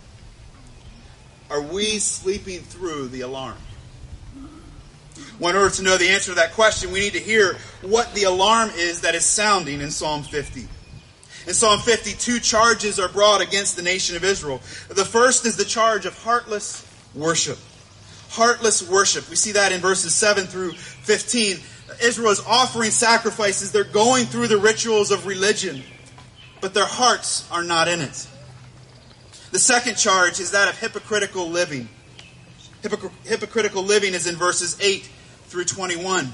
Are 1.49 1.61
we 1.61 1.99
sleeping 1.99 2.61
through 2.61 3.09
the 3.09 3.21
alarm? 3.21 3.57
Well, 5.39 5.51
in 5.51 5.55
order 5.57 5.73
to 5.75 5.83
know 5.83 5.97
the 5.97 6.09
answer 6.09 6.31
to 6.31 6.35
that 6.35 6.53
question, 6.53 6.91
we 6.91 6.99
need 6.99 7.13
to 7.13 7.19
hear 7.19 7.57
what 7.81 8.13
the 8.13 8.23
alarm 8.23 8.71
is 8.75 9.01
that 9.01 9.15
is 9.15 9.25
sounding 9.25 9.81
in 9.81 9.91
Psalm 9.91 10.23
50. 10.23 10.67
In 11.47 11.53
Psalm 11.53 11.79
52, 11.79 12.39
charges 12.39 12.99
are 12.99 13.09
brought 13.09 13.41
against 13.41 13.75
the 13.75 13.81
nation 13.81 14.15
of 14.15 14.23
Israel. 14.23 14.57
The 14.89 15.05
first 15.05 15.45
is 15.45 15.57
the 15.57 15.65
charge 15.65 16.05
of 16.05 16.17
heartless 16.23 16.85
worship. 17.13 17.59
Heartless 18.29 18.87
worship. 18.89 19.29
We 19.29 19.35
see 19.35 19.51
that 19.51 19.71
in 19.71 19.81
verses 19.81 20.15
7 20.15 20.45
through 20.45 20.73
15. 20.73 21.57
Israel 22.01 22.31
is 22.31 22.41
offering 22.47 22.91
sacrifices. 22.91 23.71
They're 23.71 23.83
going 23.83 24.25
through 24.25 24.47
the 24.47 24.57
rituals 24.57 25.11
of 25.11 25.27
religion, 25.27 25.83
but 26.61 26.73
their 26.73 26.87
hearts 26.87 27.47
are 27.51 27.63
not 27.63 27.87
in 27.87 28.01
it. 28.01 28.27
The 29.55 29.59
second 29.59 29.95
charge 29.95 30.41
is 30.41 30.51
that 30.51 30.67
of 30.67 30.77
hypocritical 30.77 31.49
living. 31.49 31.87
Hypocr- 32.83 33.09
hypocritical 33.23 33.83
living 33.83 34.13
is 34.13 34.27
in 34.27 34.35
verses 34.35 34.77
8 34.81 35.09
through 35.45 35.63
21. 35.63 36.29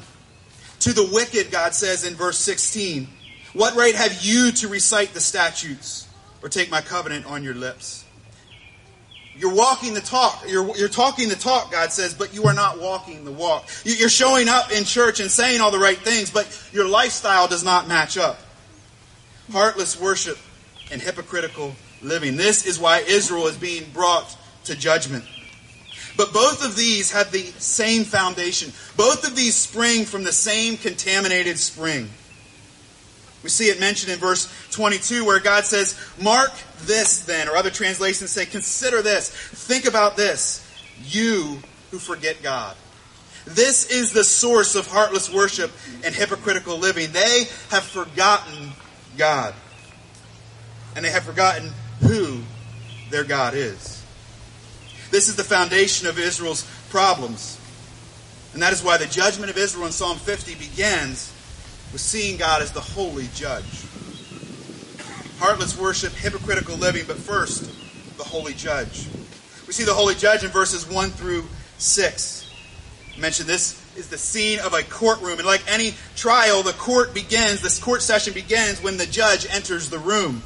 To 0.80 0.92
the 0.92 1.08
wicked, 1.14 1.52
God 1.52 1.76
says 1.76 2.04
in 2.04 2.16
verse 2.16 2.40
16, 2.40 3.08
what 3.54 3.76
right 3.76 3.94
have 3.94 4.24
you 4.24 4.52
to 4.54 4.68
recite 4.68 5.14
the 5.14 5.20
statutes 5.20 6.08
or 6.42 6.50
take 6.50 6.72
my 6.72 6.82
covenant 6.82 7.28
on 7.28 7.44
your 7.44 7.54
lips? 7.54 8.06
You're 9.38 9.54
walking 9.54 9.94
the 9.94 10.02
talk. 10.02 10.44
You're, 10.48 10.76
you're 10.76 10.90
talking 10.90 11.30
the 11.30 11.36
talk, 11.36 11.72
God 11.72 11.92
says, 11.92 12.16
but 12.16 12.34
you 12.34 12.46
are 12.46 12.56
not 12.56 12.80
walking 12.80 13.24
the 13.24 13.32
walk. 13.32 13.70
You're 13.84 14.10
showing 14.10 14.50
up 14.50 14.72
in 14.72 14.84
church 14.84 15.20
and 15.20 15.30
saying 15.30 15.62
all 15.62 15.70
the 15.70 15.78
right 15.78 16.00
things, 16.00 16.32
but 16.32 16.60
your 16.74 16.88
lifestyle 16.88 17.48
does 17.48 17.64
not 17.64 17.88
match 17.88 18.18
up. 18.18 18.40
Heartless 19.52 20.02
worship 20.02 20.40
and 20.92 21.00
hypocritical 21.00 21.76
living. 22.04 22.38
This 22.38 22.66
is 22.66 22.80
why 22.80 23.00
Israel 23.00 23.48
is 23.48 23.58
being 23.58 23.90
brought 23.92 24.36
to 24.66 24.76
judgment. 24.76 25.26
But 26.18 26.34
both 26.34 26.64
of 26.64 26.76
these 26.76 27.12
have 27.12 27.32
the 27.32 27.44
same 27.58 28.04
foundation. 28.04 28.72
Both 28.98 29.26
of 29.26 29.36
these 29.36 29.56
spring 29.56 30.06
from 30.06 30.24
the 30.24 30.32
same 30.32 30.78
contaminated 30.78 31.58
spring. 31.58 32.10
We 33.44 33.50
see 33.50 33.70
it 33.70 33.80
mentioned 33.80 34.12
in 34.12 34.20
verse 34.20 34.52
22 34.72 35.26
where 35.26 35.40
God 35.40 35.66
says, 35.66 36.00
Mark 36.22 36.52
this 36.82 37.22
then, 37.22 37.48
or 37.48 37.56
other 37.56 37.72
translations 37.72 38.32
say, 38.32 38.46
consider 38.46 39.02
this, 39.02 39.30
think 39.30 39.86
about 39.86 40.16
this, 40.16 40.68
you 41.04 41.60
who 41.90 41.98
forget 41.98 42.44
God. 42.44 42.76
This 43.46 43.90
is 43.90 44.12
the 44.12 44.24
source 44.24 44.76
of 44.76 44.86
heartless 44.86 45.32
worship 45.32 45.72
and 46.04 46.14
hypocritical 46.14 46.78
living. 46.78 47.12
They 47.12 47.46
have 47.70 47.84
forgotten 47.84 48.72
God. 49.18 49.56
And 50.96 51.04
they 51.04 51.10
have 51.10 51.24
forgotten 51.24 51.72
who 52.02 52.42
their 53.10 53.24
God 53.24 53.54
is. 53.54 54.04
This 55.12 55.28
is 55.28 55.36
the 55.36 55.44
foundation 55.44 56.08
of 56.08 56.18
Israel's 56.18 56.64
problems. 56.90 57.60
And 58.54 58.62
that 58.62 58.74
is 58.74 58.84
why 58.84 58.98
the 58.98 59.06
judgment 59.06 59.50
of 59.50 59.58
Israel 59.58 59.86
in 59.86 59.92
Psalm 59.92 60.18
50 60.18 60.56
begins 60.56 61.34
with 61.92 62.02
seeing 62.02 62.38
God 62.38 62.62
as 62.62 62.72
the 62.72 62.82
holy 62.82 63.28
judge. 63.34 63.86
Heartless 65.40 65.78
worship, 65.78 66.14
hypocritical 66.14 66.76
living, 66.78 67.04
but 67.08 67.18
first, 67.18 67.64
the 68.18 68.24
holy 68.24 68.54
judge. 68.54 69.08
We 69.68 69.74
see 69.74 69.84
the 69.84 69.94
holy 69.94 70.16
judge 70.16 70.44
in 70.44 70.50
verses 70.50 70.90
1 70.90 71.10
through 71.12 71.46
6. 71.78 72.54
I 73.16 73.20
mentioned 73.20 73.48
this 73.48 73.82
is 73.98 74.08
the 74.10 74.18
scene 74.18 74.60
of 74.60 74.74
a 74.74 74.84
courtroom. 74.84 75.40
And 75.40 75.46
like 75.46 75.64
any 75.72 75.94
trial, 76.16 76.64
the 76.64 76.74
court 76.74 77.14
begins, 77.14 77.62
this 77.62 77.80
court 77.80 78.02
session 78.02 78.34
begins 78.34 78.82
when 78.82 78.98
the 78.98 79.06
judge 79.06 79.48
enters 79.50 79.90
the 79.90 80.00
room. 80.00 80.44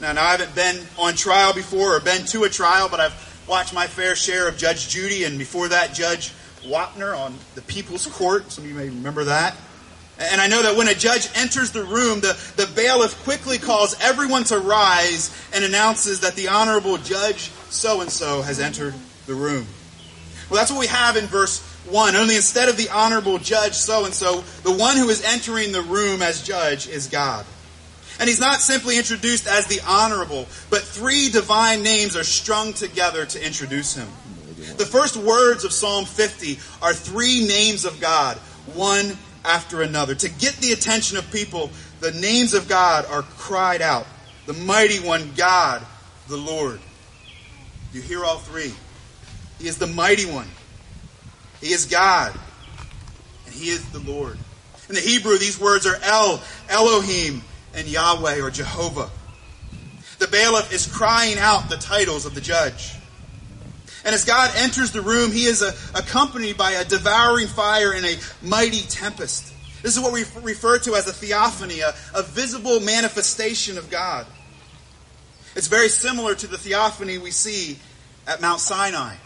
Now, 0.00 0.12
now 0.12 0.24
I 0.24 0.32
haven't 0.32 0.54
been 0.54 0.84
on 0.98 1.14
trial 1.14 1.54
before 1.54 1.96
or 1.96 2.00
been 2.00 2.26
to 2.26 2.44
a 2.44 2.50
trial, 2.50 2.88
but 2.90 3.00
I've 3.00 3.44
watched 3.48 3.72
my 3.72 3.86
fair 3.86 4.14
share 4.14 4.48
of 4.48 4.58
Judge 4.58 4.88
Judy 4.88 5.24
and 5.24 5.38
before 5.38 5.68
that, 5.68 5.94
Judge 5.94 6.32
Wapner 6.64 7.16
on 7.16 7.34
the 7.54 7.62
People's 7.62 8.06
Court. 8.06 8.50
Some 8.50 8.64
of 8.64 8.70
you 8.70 8.76
may 8.76 8.88
remember 8.88 9.24
that. 9.24 9.56
And 10.18 10.40
I 10.40 10.46
know 10.48 10.62
that 10.62 10.76
when 10.76 10.88
a 10.88 10.94
judge 10.94 11.28
enters 11.34 11.70
the 11.70 11.84
room, 11.84 12.20
the, 12.20 12.38
the 12.56 12.66
bailiff 12.74 13.22
quickly 13.24 13.58
calls 13.58 13.94
everyone 14.00 14.44
to 14.44 14.58
rise 14.58 15.30
and 15.54 15.64
announces 15.64 16.20
that 16.20 16.36
the 16.36 16.48
honorable 16.48 16.96
judge 16.98 17.50
so 17.68 18.00
and 18.00 18.10
so 18.10 18.42
has 18.42 18.58
entered 18.58 18.94
the 19.26 19.34
room. 19.34 19.66
Well, 20.48 20.58
that's 20.58 20.70
what 20.70 20.80
we 20.80 20.86
have 20.86 21.16
in 21.16 21.26
verse 21.26 21.60
1. 21.86 22.16
Only 22.16 22.36
instead 22.36 22.68
of 22.68 22.76
the 22.76 22.88
honorable 22.90 23.38
judge 23.38 23.74
so 23.74 24.04
and 24.04 24.14
so, 24.14 24.42
the 24.62 24.72
one 24.72 24.96
who 24.96 25.08
is 25.08 25.22
entering 25.22 25.72
the 25.72 25.82
room 25.82 26.22
as 26.22 26.42
judge 26.42 26.88
is 26.88 27.08
God. 27.08 27.44
And 28.18 28.28
he's 28.28 28.40
not 28.40 28.60
simply 28.60 28.96
introduced 28.96 29.46
as 29.46 29.66
the 29.66 29.80
honorable, 29.86 30.46
but 30.70 30.82
three 30.82 31.28
divine 31.28 31.82
names 31.82 32.16
are 32.16 32.24
strung 32.24 32.72
together 32.72 33.26
to 33.26 33.44
introduce 33.44 33.94
him. 33.94 34.08
The 34.76 34.86
first 34.86 35.16
words 35.16 35.64
of 35.64 35.72
Psalm 35.72 36.04
50 36.04 36.58
are 36.82 36.94
three 36.94 37.46
names 37.46 37.84
of 37.84 38.00
God, 38.00 38.38
one 38.74 39.16
after 39.44 39.82
another. 39.82 40.14
To 40.14 40.28
get 40.28 40.54
the 40.56 40.72
attention 40.72 41.18
of 41.18 41.30
people, 41.30 41.70
the 42.00 42.12
names 42.12 42.54
of 42.54 42.68
God 42.68 43.06
are 43.06 43.22
cried 43.22 43.82
out. 43.82 44.06
The 44.46 44.54
mighty 44.54 45.00
one, 45.00 45.32
God, 45.36 45.84
the 46.28 46.36
Lord. 46.36 46.80
You 47.92 48.00
hear 48.00 48.24
all 48.24 48.38
three. 48.38 48.74
He 49.58 49.68
is 49.68 49.78
the 49.78 49.86
mighty 49.86 50.26
one. 50.26 50.48
He 51.60 51.68
is 51.72 51.86
God. 51.86 52.34
And 53.46 53.54
He 53.54 53.70
is 53.70 53.84
the 53.90 54.00
Lord. 54.00 54.38
In 54.88 54.94
the 54.94 55.00
Hebrew, 55.00 55.38
these 55.38 55.58
words 55.58 55.86
are 55.86 55.96
El, 56.02 56.40
Elohim, 56.68 57.42
and 57.76 57.86
Yahweh 57.86 58.40
or 58.40 58.50
Jehovah. 58.50 59.10
The 60.18 60.28
bailiff 60.28 60.72
is 60.72 60.86
crying 60.86 61.38
out 61.38 61.68
the 61.68 61.76
titles 61.76 62.26
of 62.26 62.34
the 62.34 62.40
judge. 62.40 62.94
And 64.04 64.14
as 64.14 64.24
God 64.24 64.50
enters 64.56 64.92
the 64.92 65.02
room, 65.02 65.32
he 65.32 65.44
is 65.44 65.62
a, 65.62 65.74
accompanied 65.98 66.56
by 66.56 66.72
a 66.72 66.84
devouring 66.84 67.48
fire 67.48 67.92
and 67.92 68.06
a 68.06 68.16
mighty 68.40 68.82
tempest. 68.82 69.52
This 69.82 69.96
is 69.96 70.02
what 70.02 70.12
we 70.12 70.24
refer 70.42 70.78
to 70.80 70.94
as 70.94 71.06
a 71.08 71.12
theophany, 71.12 71.80
a, 71.80 71.92
a 72.14 72.22
visible 72.22 72.80
manifestation 72.80 73.76
of 73.76 73.90
God. 73.90 74.26
It's 75.54 75.66
very 75.66 75.88
similar 75.88 76.34
to 76.34 76.46
the 76.46 76.56
theophany 76.56 77.18
we 77.18 77.30
see 77.30 77.78
at 78.26 78.40
Mount 78.40 78.60
Sinai, 78.60 79.16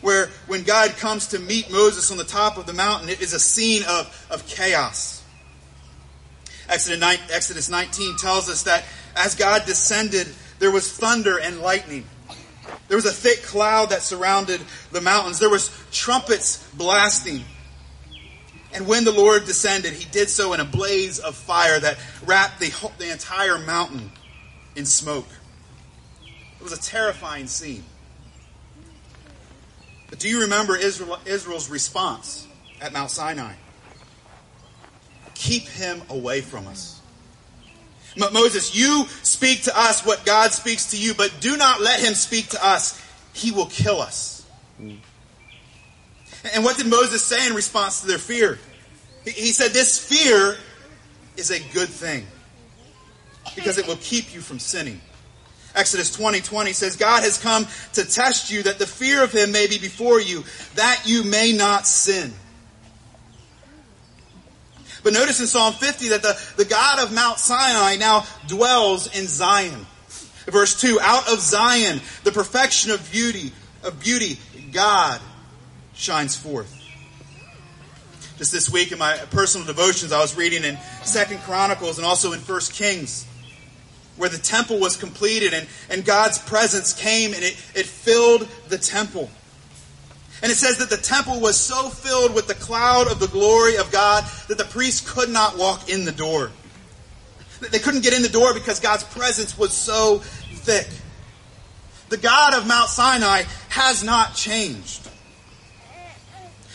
where 0.00 0.28
when 0.48 0.64
God 0.64 0.90
comes 0.96 1.28
to 1.28 1.38
meet 1.38 1.70
Moses 1.70 2.10
on 2.10 2.16
the 2.16 2.24
top 2.24 2.58
of 2.58 2.66
the 2.66 2.72
mountain, 2.72 3.08
it 3.08 3.20
is 3.20 3.32
a 3.32 3.40
scene 3.40 3.82
of, 3.88 4.26
of 4.30 4.46
chaos. 4.46 5.13
Exodus 6.68 7.68
19 7.68 8.16
tells 8.16 8.48
us 8.48 8.64
that 8.64 8.84
as 9.16 9.34
God 9.34 9.64
descended, 9.66 10.28
there 10.58 10.70
was 10.70 10.90
thunder 10.90 11.38
and 11.38 11.60
lightning. 11.60 12.04
There 12.88 12.96
was 12.96 13.06
a 13.06 13.12
thick 13.12 13.42
cloud 13.42 13.90
that 13.90 14.02
surrounded 14.02 14.60
the 14.90 15.00
mountains. 15.00 15.38
There 15.38 15.50
was 15.50 15.70
trumpets 15.90 16.68
blasting. 16.74 17.44
And 18.72 18.86
when 18.86 19.04
the 19.04 19.12
Lord 19.12 19.44
descended, 19.44 19.92
he 19.92 20.10
did 20.10 20.28
so 20.28 20.52
in 20.52 20.60
a 20.60 20.64
blaze 20.64 21.18
of 21.18 21.36
fire 21.36 21.78
that 21.78 21.98
wrapped 22.26 22.60
the, 22.60 22.72
the 22.98 23.10
entire 23.10 23.58
mountain 23.58 24.10
in 24.74 24.84
smoke. 24.84 25.28
It 26.58 26.62
was 26.62 26.72
a 26.72 26.80
terrifying 26.80 27.46
scene. 27.46 27.84
But 30.10 30.18
do 30.18 30.28
you 30.28 30.42
remember 30.42 30.76
Israel, 30.76 31.18
Israel's 31.24 31.68
response 31.68 32.46
at 32.80 32.92
Mount 32.92 33.10
Sinai? 33.10 33.54
Keep 35.34 35.68
him 35.68 36.02
away 36.08 36.40
from 36.40 36.66
us. 36.66 37.00
Moses, 38.16 38.76
you 38.76 39.06
speak 39.22 39.62
to 39.64 39.78
us 39.78 40.06
what 40.06 40.24
God 40.24 40.52
speaks 40.52 40.90
to 40.92 40.96
you, 40.96 41.14
but 41.14 41.32
do 41.40 41.56
not 41.56 41.80
let 41.80 42.00
him 42.00 42.14
speak 42.14 42.48
to 42.50 42.64
us. 42.64 43.00
He 43.32 43.50
will 43.50 43.66
kill 43.66 44.00
us. 44.00 44.46
And 44.78 46.62
what 46.62 46.76
did 46.76 46.86
Moses 46.86 47.24
say 47.24 47.46
in 47.46 47.54
response 47.54 48.02
to 48.02 48.06
their 48.06 48.18
fear? 48.18 48.58
He 49.24 49.52
said, 49.52 49.72
This 49.72 49.98
fear 49.98 50.56
is 51.36 51.50
a 51.50 51.58
good 51.72 51.88
thing 51.88 52.26
because 53.54 53.78
it 53.78 53.86
will 53.86 53.96
keep 53.96 54.34
you 54.34 54.40
from 54.40 54.58
sinning. 54.58 55.00
Exodus 55.74 56.12
20 56.12 56.40
20 56.40 56.72
says, 56.72 56.96
God 56.96 57.24
has 57.24 57.38
come 57.38 57.66
to 57.94 58.04
test 58.04 58.50
you 58.50 58.62
that 58.64 58.78
the 58.78 58.86
fear 58.86 59.24
of 59.24 59.32
him 59.32 59.50
may 59.50 59.66
be 59.66 59.78
before 59.78 60.20
you, 60.20 60.44
that 60.76 61.02
you 61.04 61.24
may 61.24 61.52
not 61.52 61.86
sin. 61.86 62.32
But 65.04 65.12
notice 65.12 65.38
in 65.38 65.46
Psalm 65.46 65.74
50 65.74 66.08
that 66.08 66.22
the, 66.22 66.40
the 66.56 66.64
God 66.64 66.98
of 66.98 67.12
Mount 67.14 67.38
Sinai 67.38 67.96
now 67.96 68.24
dwells 68.48 69.06
in 69.16 69.28
Zion. 69.28 69.86
Verse 70.46 70.80
2, 70.80 70.98
out 71.00 71.30
of 71.30 71.40
Zion, 71.40 72.00
the 72.24 72.32
perfection 72.32 72.90
of 72.90 73.12
beauty, 73.12 73.52
of 73.82 74.00
beauty, 74.00 74.38
God 74.72 75.20
shines 75.92 76.36
forth. 76.36 76.80
Just 78.38 78.50
this 78.50 78.70
week 78.70 78.92
in 78.92 78.98
my 78.98 79.16
personal 79.30 79.66
devotions, 79.66 80.10
I 80.10 80.20
was 80.20 80.36
reading 80.36 80.64
in 80.64 80.78
Second 81.02 81.40
Chronicles 81.42 81.98
and 81.98 82.06
also 82.06 82.32
in 82.32 82.40
First 82.40 82.72
Kings, 82.72 83.26
where 84.16 84.30
the 84.30 84.38
temple 84.38 84.80
was 84.80 84.96
completed 84.96 85.52
and, 85.52 85.68
and 85.90 86.04
God's 86.04 86.38
presence 86.38 86.94
came 86.94 87.34
and 87.34 87.42
it, 87.44 87.52
it 87.74 87.86
filled 87.86 88.48
the 88.68 88.78
temple. 88.78 89.30
And 90.44 90.52
it 90.52 90.56
says 90.56 90.76
that 90.76 90.90
the 90.90 90.98
temple 90.98 91.40
was 91.40 91.58
so 91.58 91.88
filled 91.88 92.34
with 92.34 92.48
the 92.48 92.54
cloud 92.54 93.10
of 93.10 93.18
the 93.18 93.28
glory 93.28 93.76
of 93.76 93.90
God 93.90 94.24
that 94.48 94.58
the 94.58 94.64
priests 94.66 95.00
could 95.10 95.30
not 95.30 95.56
walk 95.56 95.88
in 95.88 96.04
the 96.04 96.12
door. 96.12 96.50
They 97.70 97.78
couldn't 97.78 98.02
get 98.02 98.12
in 98.12 98.20
the 98.20 98.28
door 98.28 98.52
because 98.52 98.78
God's 98.78 99.04
presence 99.04 99.56
was 99.56 99.72
so 99.72 100.18
thick. 100.18 100.86
The 102.10 102.18
God 102.18 102.52
of 102.52 102.66
Mount 102.66 102.90
Sinai 102.90 103.44
has 103.70 104.04
not 104.04 104.34
changed. 104.34 105.08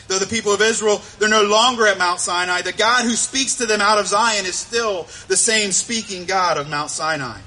Though 0.07 0.17
the 0.17 0.25
people 0.25 0.51
of 0.51 0.61
Israel, 0.61 0.99
they're 1.19 1.29
no 1.29 1.43
longer 1.43 1.85
at 1.85 1.99
Mount 1.99 2.19
Sinai, 2.19 2.63
the 2.63 2.73
God 2.73 3.03
who 3.03 3.11
speaks 3.11 3.53
to 3.57 3.67
them 3.67 3.81
out 3.81 3.99
of 3.99 4.07
Zion 4.07 4.47
is 4.47 4.55
still 4.55 5.03
the 5.27 5.38
same 5.38 5.71
speaking 5.71 6.25
God 6.25 6.57
of 6.57 6.71
Mount 6.71 6.89
Sinai. 6.89 7.38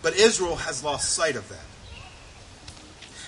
But 0.00 0.16
Israel 0.16 0.56
has 0.56 0.82
lost 0.82 1.10
sight 1.10 1.36
of 1.36 1.46
that 1.50 1.63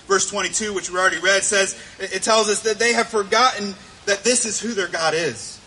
verse 0.06 0.28
22, 0.30 0.75
which 0.75 0.90
we 0.90 0.98
already 0.98 1.18
read, 1.18 1.42
says, 1.42 1.80
it 1.98 2.22
tells 2.22 2.48
us 2.48 2.60
that 2.62 2.78
they 2.78 2.92
have 2.92 3.08
forgotten 3.08 3.75
that 4.06 4.25
this 4.25 4.46
is 4.46 4.60
who 4.60 4.72
their 4.75 4.88
God 4.88 5.14
is. 5.14 5.60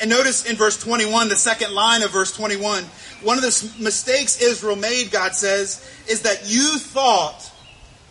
And 0.00 0.10
notice 0.10 0.44
in 0.44 0.56
verse 0.56 0.82
21, 0.82 1.28
the 1.28 1.36
second 1.36 1.72
line 1.72 2.02
of 2.02 2.10
verse 2.10 2.32
21, 2.32 2.84
one 3.22 3.38
of 3.38 3.42
the 3.42 3.72
mistakes 3.78 4.42
Israel 4.42 4.76
made, 4.76 5.10
God 5.10 5.34
says, 5.34 5.88
is 6.08 6.22
that 6.22 6.50
you 6.50 6.78
thought 6.78 7.50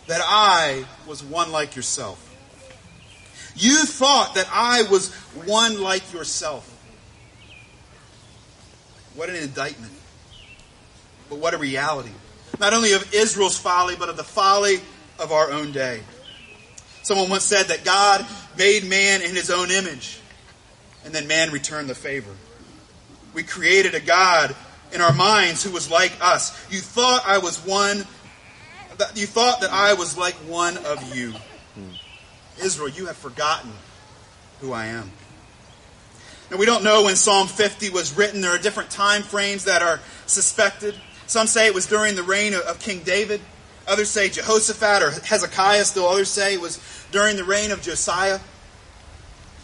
that 0.08 0.22
I 0.24 0.86
was 1.08 1.24
one 1.24 1.52
like 1.52 1.76
yourself. 1.76 2.22
You 3.56 3.86
thought 3.86 4.36
that 4.36 4.48
I 4.52 4.84
was 4.84 5.14
one 5.46 5.82
like 5.82 6.14
yourself. 6.14 6.72
What 9.16 9.30
an 9.30 9.36
indictment. 9.36 9.94
But 11.30 11.40
what 11.40 11.54
a 11.54 11.58
reality. 11.58 12.12
Not 12.60 12.74
only 12.74 12.94
of 12.94 13.14
Israel's 13.14 13.58
folly, 13.58 13.96
but 13.96 14.10
of 14.10 14.18
the 14.18 14.24
folly 14.24 14.82
of 15.20 15.32
our 15.32 15.52
own 15.52 15.72
day. 15.72 16.02
Someone 17.04 17.30
once 17.30 17.44
said 17.44 17.68
that 17.68 17.84
God 17.84 18.26
made 18.58 18.84
man 18.84 19.22
in 19.22 19.36
his 19.36 19.52
own 19.52 19.70
image, 19.72 20.20
and 21.04 21.14
then 21.14 21.28
man 21.28 21.52
returned 21.52 21.90
the 21.90 21.96
favor. 21.96 22.32
We 23.34 23.44
created 23.44 23.94
a 23.94 24.00
God 24.00 24.56
in 24.92 25.02
our 25.02 25.14
minds 25.14 25.64
who 25.64 25.72
was 25.72 25.92
like 25.92 26.14
us. 26.22 26.52
You 26.72 26.80
thought 26.80 27.24
I 27.26 27.38
was 27.38 27.60
one, 27.66 28.06
you 29.14 29.28
thought 29.28 29.62
that 29.62 29.72
I 29.72 29.94
was 29.94 30.18
like 30.18 30.36
one 30.36 30.78
of 30.78 31.16
you. 31.16 31.34
Israel, 32.62 32.90
you 32.90 33.08
have 33.08 33.18
forgotten 33.18 33.72
who 34.62 34.72
I 34.72 34.86
am. 34.86 35.12
Now 36.50 36.58
we 36.58 36.66
don't 36.66 36.84
know 36.84 37.04
when 37.04 37.16
Psalm 37.16 37.48
50 37.48 37.90
was 37.90 38.16
written. 38.16 38.42
There 38.42 38.52
are 38.52 38.58
different 38.58 38.90
time 38.90 39.24
frames 39.24 39.66
that 39.66 39.82
are 39.82 40.00
suspected. 40.26 40.96
Some 41.28 41.48
say 41.48 41.68
it 41.68 41.74
was 41.74 41.88
during 41.88 42.16
the 42.16 42.24
reign 42.24 42.54
of 42.54 42.80
King 42.80 43.02
David. 43.04 43.42
Others 43.88 44.10
say 44.10 44.30
Jehoshaphat 44.30 45.04
or 45.04 45.12
Hezekiah. 45.12 45.86
Still 45.86 46.08
others 46.08 46.30
say 46.30 46.56
it 46.56 46.62
was 46.62 46.80
during 47.12 47.36
the 47.36 47.44
reign 47.44 47.72
of 47.72 47.82
Josiah. 47.82 48.40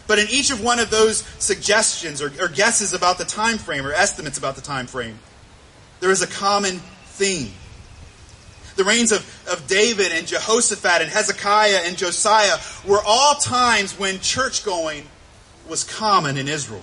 But 0.06 0.18
in 0.18 0.26
each 0.30 0.50
of 0.50 0.62
one 0.62 0.78
of 0.78 0.90
those 0.90 1.18
suggestions 1.38 2.20
or, 2.20 2.32
or 2.40 2.48
guesses 2.48 2.92
about 2.92 3.18
the 3.18 3.24
time 3.24 3.58
frame 3.58 3.86
or 3.86 3.92
estimates 3.92 4.38
about 4.38 4.56
the 4.56 4.62
time 4.62 4.86
frame, 4.86 5.18
there 6.00 6.10
is 6.10 6.22
a 6.22 6.26
common 6.26 6.80
theme. 7.06 7.52
The 8.76 8.84
reigns 8.84 9.12
of, 9.12 9.20
of 9.50 9.66
David 9.66 10.12
and 10.12 10.26
Jehoshaphat 10.26 11.02
and 11.02 11.10
Hezekiah 11.10 11.82
and 11.84 11.96
Josiah 11.96 12.58
were 12.86 13.00
all 13.04 13.34
times 13.34 13.98
when 13.98 14.18
church 14.20 14.64
going 14.64 15.04
was 15.68 15.84
common 15.84 16.36
in 16.36 16.48
Israel. 16.48 16.82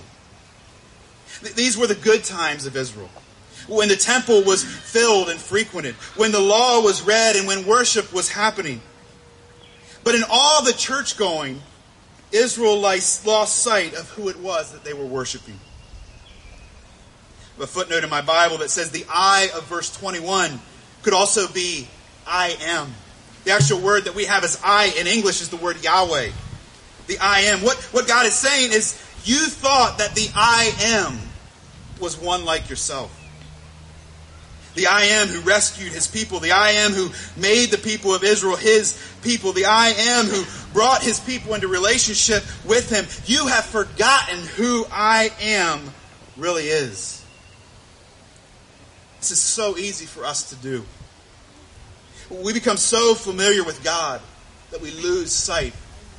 These 1.54 1.76
were 1.76 1.86
the 1.86 1.94
good 1.94 2.24
times 2.24 2.66
of 2.66 2.76
Israel 2.76 3.10
when 3.76 3.88
the 3.88 3.96
temple 3.96 4.42
was 4.42 4.64
filled 4.64 5.28
and 5.28 5.38
frequented, 5.38 5.94
when 6.16 6.32
the 6.32 6.40
law 6.40 6.80
was 6.80 7.02
read, 7.02 7.36
and 7.36 7.46
when 7.46 7.66
worship 7.66 8.12
was 8.12 8.28
happening. 8.28 8.80
But 10.02 10.14
in 10.14 10.22
all 10.28 10.64
the 10.64 10.72
church 10.72 11.16
going, 11.16 11.60
Israel 12.32 12.78
lost 12.78 13.62
sight 13.62 13.94
of 13.94 14.08
who 14.10 14.28
it 14.28 14.38
was 14.38 14.72
that 14.72 14.84
they 14.84 14.92
were 14.92 15.04
worshiping. 15.04 15.58
A 17.60 17.66
footnote 17.66 18.04
in 18.04 18.10
my 18.10 18.22
Bible 18.22 18.56
that 18.58 18.70
says 18.70 18.90
the 18.90 19.04
I 19.08 19.50
of 19.54 19.66
verse 19.66 19.94
21 19.94 20.58
could 21.02 21.12
also 21.12 21.46
be 21.52 21.88
I 22.26 22.56
am. 22.62 22.94
The 23.44 23.52
actual 23.52 23.80
word 23.80 24.04
that 24.04 24.14
we 24.14 24.24
have 24.24 24.44
as 24.44 24.58
I 24.64 24.94
in 24.98 25.06
English 25.06 25.42
is 25.42 25.50
the 25.50 25.56
word 25.56 25.82
Yahweh. 25.84 26.30
The 27.06 27.18
I 27.18 27.40
am. 27.40 27.60
What, 27.60 27.76
what 27.92 28.08
God 28.08 28.24
is 28.24 28.34
saying 28.34 28.72
is, 28.72 28.98
you 29.24 29.36
thought 29.36 29.98
that 29.98 30.14
the 30.14 30.30
I 30.34 30.72
am 30.80 31.18
was 32.00 32.18
one 32.18 32.46
like 32.46 32.70
yourself. 32.70 33.19
The 34.74 34.86
I 34.86 35.02
am 35.02 35.28
who 35.28 35.40
rescued 35.40 35.92
his 35.92 36.06
people. 36.06 36.38
The 36.38 36.52
I 36.52 36.70
am 36.70 36.92
who 36.92 37.10
made 37.36 37.70
the 37.70 37.78
people 37.78 38.14
of 38.14 38.22
Israel 38.22 38.56
his 38.56 38.98
people. 39.22 39.52
The 39.52 39.66
I 39.66 39.88
am 39.88 40.26
who 40.26 40.44
brought 40.72 41.02
his 41.02 41.18
people 41.18 41.54
into 41.54 41.68
relationship 41.68 42.44
with 42.64 42.90
him. 42.90 43.04
You 43.26 43.48
have 43.48 43.64
forgotten 43.64 44.38
who 44.56 44.86
I 44.90 45.32
am 45.40 45.80
really 46.36 46.64
is. 46.64 47.24
This 49.18 49.32
is 49.32 49.40
so 49.40 49.76
easy 49.76 50.06
for 50.06 50.24
us 50.24 50.48
to 50.50 50.56
do. 50.56 50.84
We 52.30 52.52
become 52.52 52.76
so 52.76 53.14
familiar 53.14 53.64
with 53.64 53.82
God 53.82 54.22
that 54.70 54.80
we 54.80 54.92
lose 54.92 55.32
sight 55.32 55.74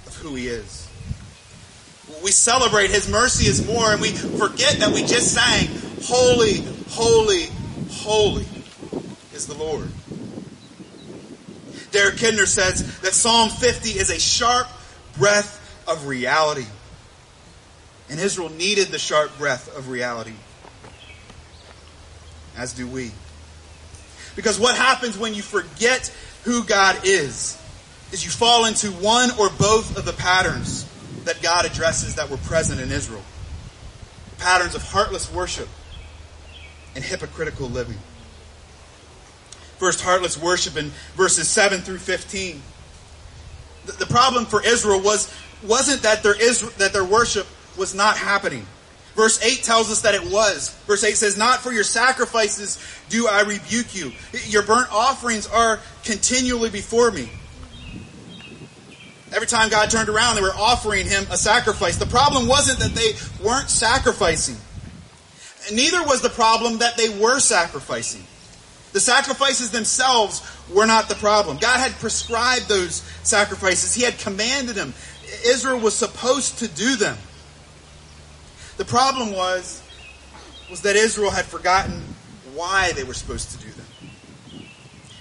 of 0.05 0.15
who 0.17 0.35
he 0.35 0.47
is. 0.47 0.87
We 2.23 2.31
celebrate 2.31 2.91
his 2.91 3.09
mercy 3.09 3.47
is 3.47 3.65
more 3.65 3.93
and 3.93 4.01
we 4.01 4.09
forget 4.11 4.77
that 4.79 4.93
we 4.93 5.01
just 5.01 5.33
sang, 5.33 5.69
Holy, 6.03 6.61
Holy, 6.89 7.47
holy 8.01 8.45
is 9.33 9.47
the 9.47 9.53
Lord. 9.53 9.89
Derek 11.91 12.15
Kidner 12.15 12.47
says 12.47 12.99
that 13.01 13.13
Psalm 13.13 13.49
50 13.49 13.89
is 13.89 14.09
a 14.09 14.19
sharp 14.19 14.67
breath 15.17 15.59
of 15.87 16.07
reality. 16.07 16.65
And 18.09 18.19
Israel 18.19 18.49
needed 18.49 18.87
the 18.87 18.99
sharp 18.99 19.37
breath 19.37 19.75
of 19.77 19.89
reality. 19.89 20.33
As 22.57 22.73
do 22.73 22.87
we. 22.87 23.11
Because 24.35 24.59
what 24.59 24.75
happens 24.75 25.17
when 25.17 25.33
you 25.33 25.41
forget 25.41 26.13
who 26.43 26.63
God 26.63 27.05
is, 27.05 27.61
is 28.11 28.23
you 28.25 28.31
fall 28.31 28.65
into 28.65 28.91
one 28.91 29.29
or 29.39 29.49
both 29.49 29.97
of 29.97 30.05
the 30.05 30.13
patterns 30.13 30.87
that 31.23 31.41
God 31.41 31.65
addresses 31.65 32.15
that 32.15 32.29
were 32.29 32.37
present 32.37 32.81
in 32.81 32.91
Israel. 32.91 33.23
Patterns 34.39 34.75
of 34.75 34.83
heartless 34.83 35.31
worship, 35.31 35.67
and 36.95 37.03
hypocritical 37.03 37.67
living. 37.67 37.97
First, 39.77 40.01
heartless 40.01 40.37
worship 40.37 40.77
in 40.77 40.91
verses 41.15 41.47
7 41.49 41.81
through 41.81 41.97
15. 41.97 42.61
The, 43.85 44.05
problem 44.05 44.45
for 44.45 44.63
Israel 44.63 45.01
was, 45.01 45.33
wasn't 45.63 46.03
that 46.03 46.21
their, 46.21 46.39
Israel, 46.39 46.71
that 46.77 46.93
their 46.93 47.03
worship 47.03 47.47
was 47.77 47.95
not 47.95 48.15
happening. 48.15 48.67
Verse 49.15 49.43
8 49.43 49.63
tells 49.63 49.91
us 49.91 50.01
that 50.03 50.13
it 50.13 50.31
was. 50.31 50.69
Verse 50.85 51.03
8 51.03 51.17
says, 51.17 51.37
Not 51.37 51.59
for 51.59 51.71
your 51.71 51.83
sacrifices 51.83 52.77
do 53.09 53.27
I 53.27 53.41
rebuke 53.41 53.95
you. 53.95 54.11
Your 54.45 54.61
burnt 54.63 54.91
offerings 54.91 55.47
are 55.47 55.79
continually 56.03 56.69
before 56.69 57.11
me. 57.11 57.29
Every 59.33 59.47
time 59.47 59.69
God 59.69 59.89
turned 59.89 60.09
around, 60.09 60.35
they 60.35 60.41
were 60.41 60.55
offering 60.55 61.07
him 61.07 61.25
a 61.31 61.37
sacrifice. 61.37 61.97
The 61.97 62.05
problem 62.05 62.47
wasn't 62.47 62.79
that 62.79 62.93
they 62.93 63.13
weren't 63.43 63.69
sacrificing. 63.69 64.57
Neither 65.71 66.03
was 66.03 66.21
the 66.21 66.29
problem 66.29 66.79
that 66.79 66.97
they 66.97 67.09
were 67.09 67.39
sacrificing. 67.39 68.25
The 68.93 68.99
sacrifices 68.99 69.71
themselves 69.71 70.41
were 70.73 70.85
not 70.85 71.07
the 71.07 71.15
problem. 71.15 71.57
God 71.57 71.79
had 71.79 71.91
prescribed 71.93 72.67
those 72.67 73.01
sacrifices. 73.23 73.93
He 73.93 74.03
had 74.03 74.17
commanded 74.17 74.75
them. 74.75 74.93
Israel 75.45 75.79
was 75.79 75.95
supposed 75.95 76.59
to 76.59 76.67
do 76.67 76.95
them. 76.95 77.17
The 78.77 78.85
problem 78.85 79.31
was, 79.33 79.81
was 80.69 80.81
that 80.81 80.95
Israel 80.95 81.31
had 81.31 81.45
forgotten 81.45 82.01
why 82.53 82.91
they 82.93 83.03
were 83.03 83.13
supposed 83.13 83.51
to 83.51 83.57
do 83.57 83.71
them. 83.71 83.85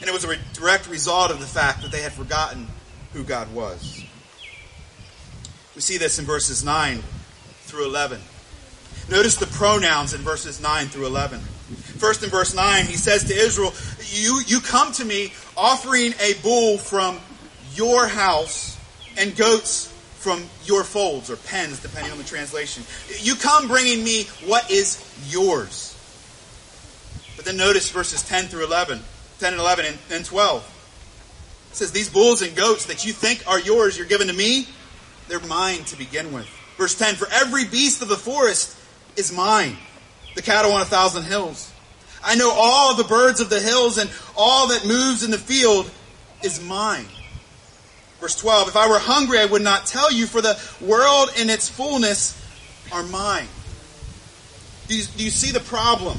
And 0.01 0.09
it 0.09 0.13
was 0.13 0.25
a 0.25 0.37
direct 0.55 0.89
result 0.89 1.31
of 1.31 1.41
the 1.41 1.47
fact 1.47 1.83
that 1.83 1.93
they 1.93 2.01
had 2.01 2.13
forgotten 2.13 2.67
who 3.13 3.23
God 3.23 3.53
was. 3.53 4.03
We 5.75 5.81
see 5.81 5.99
this 5.99 6.19
in 6.19 6.25
verses 6.25 6.65
9 6.65 7.03
through 7.65 7.87
11. 7.87 8.21
Notice 9.11 9.35
the 9.35 9.47
pronouns 9.47 10.15
in 10.15 10.21
verses 10.21 10.61
9 10.61 10.87
through 10.87 11.07
11. 11.07 11.41
First 11.41 12.23
in 12.23 12.31
verse 12.31 12.55
9, 12.55 12.87
he 12.87 12.95
says 12.95 13.25
to 13.25 13.35
Israel, 13.35 13.75
You, 14.13 14.41
you 14.47 14.61
come 14.61 14.93
to 14.93 15.05
me 15.05 15.33
offering 15.57 16.15
a 16.21 16.35
bull 16.45 16.79
from 16.79 17.19
your 17.75 18.07
house 18.07 18.79
and 19.19 19.37
goats 19.37 19.93
from 20.19 20.45
your 20.65 20.85
folds 20.85 21.29
or 21.29 21.37
pens, 21.37 21.81
depending 21.81 22.13
on 22.13 22.19
the 22.19 22.25
translation. 22.25 22.85
You 23.19 23.35
come 23.35 23.67
bringing 23.67 24.05
me 24.05 24.25
what 24.47 24.71
is 24.71 25.03
yours. 25.29 25.97
But 27.35 27.47
then 27.47 27.57
notice 27.57 27.91
verses 27.91 28.23
10 28.23 28.45
through 28.45 28.65
11, 28.65 29.01
10 29.41 29.53
and 29.55 29.61
11 29.61 29.87
and, 29.87 29.99
and 30.13 30.25
12. 30.25 31.67
It 31.71 31.77
says, 31.77 31.91
These 31.91 32.11
bulls 32.11 32.43
and 32.43 32.55
goats 32.55 32.87
that 32.87 33.05
you 33.05 33.13
think 33.13 33.43
are 33.49 33.59
yours, 33.59 33.99
you're 33.99 34.07
given 34.07 34.29
to 34.29 34.35
me, 34.35 34.69
they're 35.27 35.41
mine 35.41 35.83
to 35.85 35.97
begin 35.97 36.33
with. 36.33 36.47
Verse 36.77 36.97
10 36.97 37.17
For 37.17 37.27
every 37.33 37.65
beast 37.65 38.03
of 38.03 38.09
the 38.09 38.17
forest 38.17 38.77
is 39.17 39.33
mine, 39.33 39.77
the 40.35 40.43
cattle 40.43 40.73
on 40.73 40.83
a 40.83 40.85
thousand 40.85 41.25
hills. 41.25 41.73
I 42.23 42.35
know 42.35 42.53
all 42.53 42.95
the 42.95 43.05
birds 43.05 43.41
of 43.41 43.51
the 43.51 43.61
hills, 43.61 43.99
and 43.99 44.11
all 44.37 44.69
that 44.69 44.87
moves 44.87 45.23
in 45.23 45.31
the 45.31 45.39
field 45.39 45.91
is 46.43 46.63
mine. 46.63 47.07
Verse 48.21 48.37
12 48.37 48.69
If 48.69 48.77
I 48.77 48.89
were 48.89 48.99
hungry, 48.99 49.39
I 49.39 49.47
would 49.47 49.63
not 49.63 49.87
tell 49.87 50.13
you, 50.13 50.27
for 50.27 50.43
the 50.43 50.59
world 50.81 51.31
and 51.39 51.51
its 51.51 51.69
fullness 51.69 52.37
are 52.93 53.03
mine. 53.05 53.49
Do 54.89 54.97
you, 54.97 55.05
do 55.17 55.25
you 55.25 55.31
see 55.31 55.53
the 55.53 55.61
problem? 55.61 56.19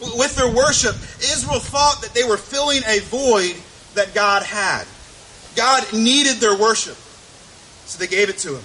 With 0.00 0.36
their 0.36 0.48
worship, 0.48 0.94
Israel 1.18 1.58
thought 1.58 2.02
that 2.02 2.12
they 2.14 2.24
were 2.24 2.36
filling 2.36 2.82
a 2.86 3.00
void 3.00 3.56
that 3.94 4.14
God 4.14 4.42
had. 4.42 4.84
God 5.56 5.90
needed 5.92 6.36
their 6.36 6.56
worship. 6.56 6.96
So 7.86 7.98
they 7.98 8.06
gave 8.06 8.28
it 8.28 8.38
to 8.38 8.56
him. 8.56 8.64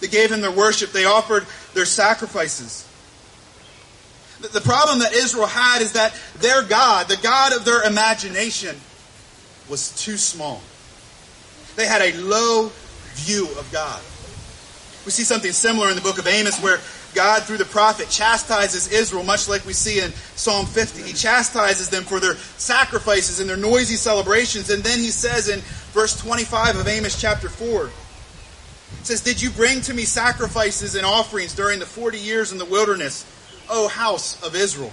They 0.00 0.08
gave 0.08 0.30
him 0.30 0.42
their 0.42 0.50
worship. 0.52 0.92
They 0.92 1.06
offered 1.06 1.46
their 1.76 1.84
sacrifices. 1.84 2.88
The 4.40 4.60
problem 4.60 4.98
that 5.00 5.12
Israel 5.12 5.46
had 5.46 5.82
is 5.82 5.92
that 5.92 6.18
their 6.38 6.62
God, 6.62 7.06
the 7.08 7.18
God 7.18 7.52
of 7.54 7.64
their 7.64 7.84
imagination, 7.84 8.76
was 9.68 9.90
too 10.02 10.16
small. 10.16 10.62
They 11.76 11.86
had 11.86 12.00
a 12.00 12.16
low 12.18 12.72
view 13.12 13.46
of 13.58 13.68
God. 13.72 14.00
We 15.04 15.12
see 15.12 15.22
something 15.22 15.52
similar 15.52 15.90
in 15.90 15.96
the 15.96 16.02
book 16.02 16.18
of 16.18 16.26
Amos 16.26 16.60
where 16.62 16.78
God, 17.14 17.42
through 17.44 17.58
the 17.58 17.64
prophet, 17.66 18.08
chastises 18.08 18.92
Israel, 18.92 19.22
much 19.22 19.48
like 19.48 19.64
we 19.64 19.72
see 19.72 20.00
in 20.00 20.12
Psalm 20.34 20.66
50. 20.66 21.02
He 21.02 21.12
chastises 21.12 21.88
them 21.88 22.04
for 22.04 22.20
their 22.20 22.34
sacrifices 22.56 23.40
and 23.40 23.48
their 23.48 23.56
noisy 23.56 23.96
celebrations. 23.96 24.70
And 24.70 24.82
then 24.82 24.98
he 24.98 25.10
says 25.10 25.48
in 25.48 25.60
verse 25.92 26.18
25 26.18 26.76
of 26.76 26.88
Amos 26.88 27.20
chapter 27.20 27.48
4, 27.48 27.90
says, 29.06 29.20
Did 29.20 29.40
you 29.40 29.50
bring 29.50 29.80
to 29.82 29.94
me 29.94 30.04
sacrifices 30.04 30.94
and 30.94 31.06
offerings 31.06 31.54
during 31.54 31.78
the 31.78 31.86
40 31.86 32.18
years 32.18 32.52
in 32.52 32.58
the 32.58 32.64
wilderness, 32.64 33.24
O 33.68 33.88
house 33.88 34.42
of 34.42 34.54
Israel? 34.54 34.92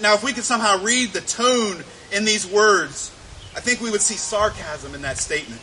Now, 0.00 0.14
if 0.14 0.22
we 0.22 0.32
could 0.32 0.44
somehow 0.44 0.82
read 0.82 1.10
the 1.10 1.20
tone 1.20 1.82
in 2.12 2.24
these 2.24 2.46
words, 2.46 3.10
I 3.56 3.60
think 3.60 3.80
we 3.80 3.90
would 3.90 4.00
see 4.00 4.14
sarcasm 4.14 4.94
in 4.94 5.02
that 5.02 5.18
statement. 5.18 5.60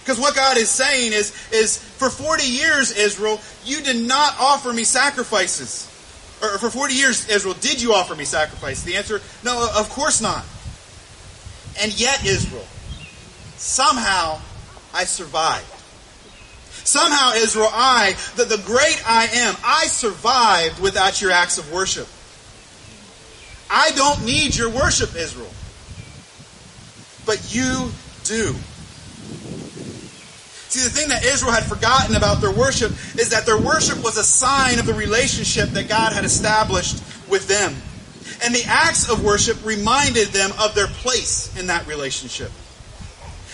Because 0.00 0.18
what 0.18 0.34
God 0.34 0.56
is 0.56 0.68
saying 0.68 1.12
is, 1.12 1.32
is 1.52 1.78
for 1.78 2.10
40 2.10 2.42
years, 2.42 2.90
Israel, 2.90 3.40
you 3.64 3.80
did 3.82 4.04
not 4.04 4.34
offer 4.40 4.72
me 4.72 4.82
sacrifices. 4.82 5.88
Or 6.42 6.58
for 6.58 6.70
40 6.70 6.94
years, 6.94 7.28
Israel, 7.28 7.54
did 7.60 7.80
you 7.80 7.92
offer 7.94 8.16
me 8.16 8.24
sacrifice? 8.24 8.82
The 8.82 8.96
answer, 8.96 9.20
no, 9.44 9.70
of 9.76 9.88
course 9.90 10.20
not. 10.20 10.44
And 11.80 11.98
yet, 11.98 12.26
Israel, 12.26 12.66
somehow 13.56 14.40
I 14.92 15.04
survived. 15.04 15.71
Somehow, 16.84 17.32
Israel, 17.34 17.68
I, 17.70 18.16
the, 18.36 18.44
the 18.44 18.62
great 18.64 19.02
I 19.06 19.26
am, 19.26 19.54
I 19.64 19.86
survived 19.86 20.80
without 20.80 21.20
your 21.20 21.30
acts 21.30 21.58
of 21.58 21.70
worship. 21.72 22.08
I 23.70 23.90
don't 23.92 24.24
need 24.26 24.56
your 24.56 24.68
worship, 24.68 25.14
Israel. 25.16 25.50
But 27.24 27.54
you 27.54 27.90
do. 28.24 28.54
See, 30.68 30.82
the 30.82 30.90
thing 30.90 31.08
that 31.10 31.24
Israel 31.24 31.52
had 31.52 31.64
forgotten 31.64 32.16
about 32.16 32.40
their 32.40 32.50
worship 32.50 32.92
is 33.18 33.30
that 33.30 33.46
their 33.46 33.58
worship 33.58 34.02
was 34.02 34.16
a 34.16 34.24
sign 34.24 34.78
of 34.78 34.86
the 34.86 34.94
relationship 34.94 35.68
that 35.70 35.88
God 35.88 36.12
had 36.12 36.24
established 36.24 37.02
with 37.28 37.46
them. 37.46 37.74
And 38.44 38.54
the 38.54 38.64
acts 38.66 39.10
of 39.10 39.22
worship 39.22 39.64
reminded 39.64 40.28
them 40.28 40.50
of 40.58 40.74
their 40.74 40.86
place 40.86 41.54
in 41.58 41.66
that 41.68 41.86
relationship. 41.86 42.50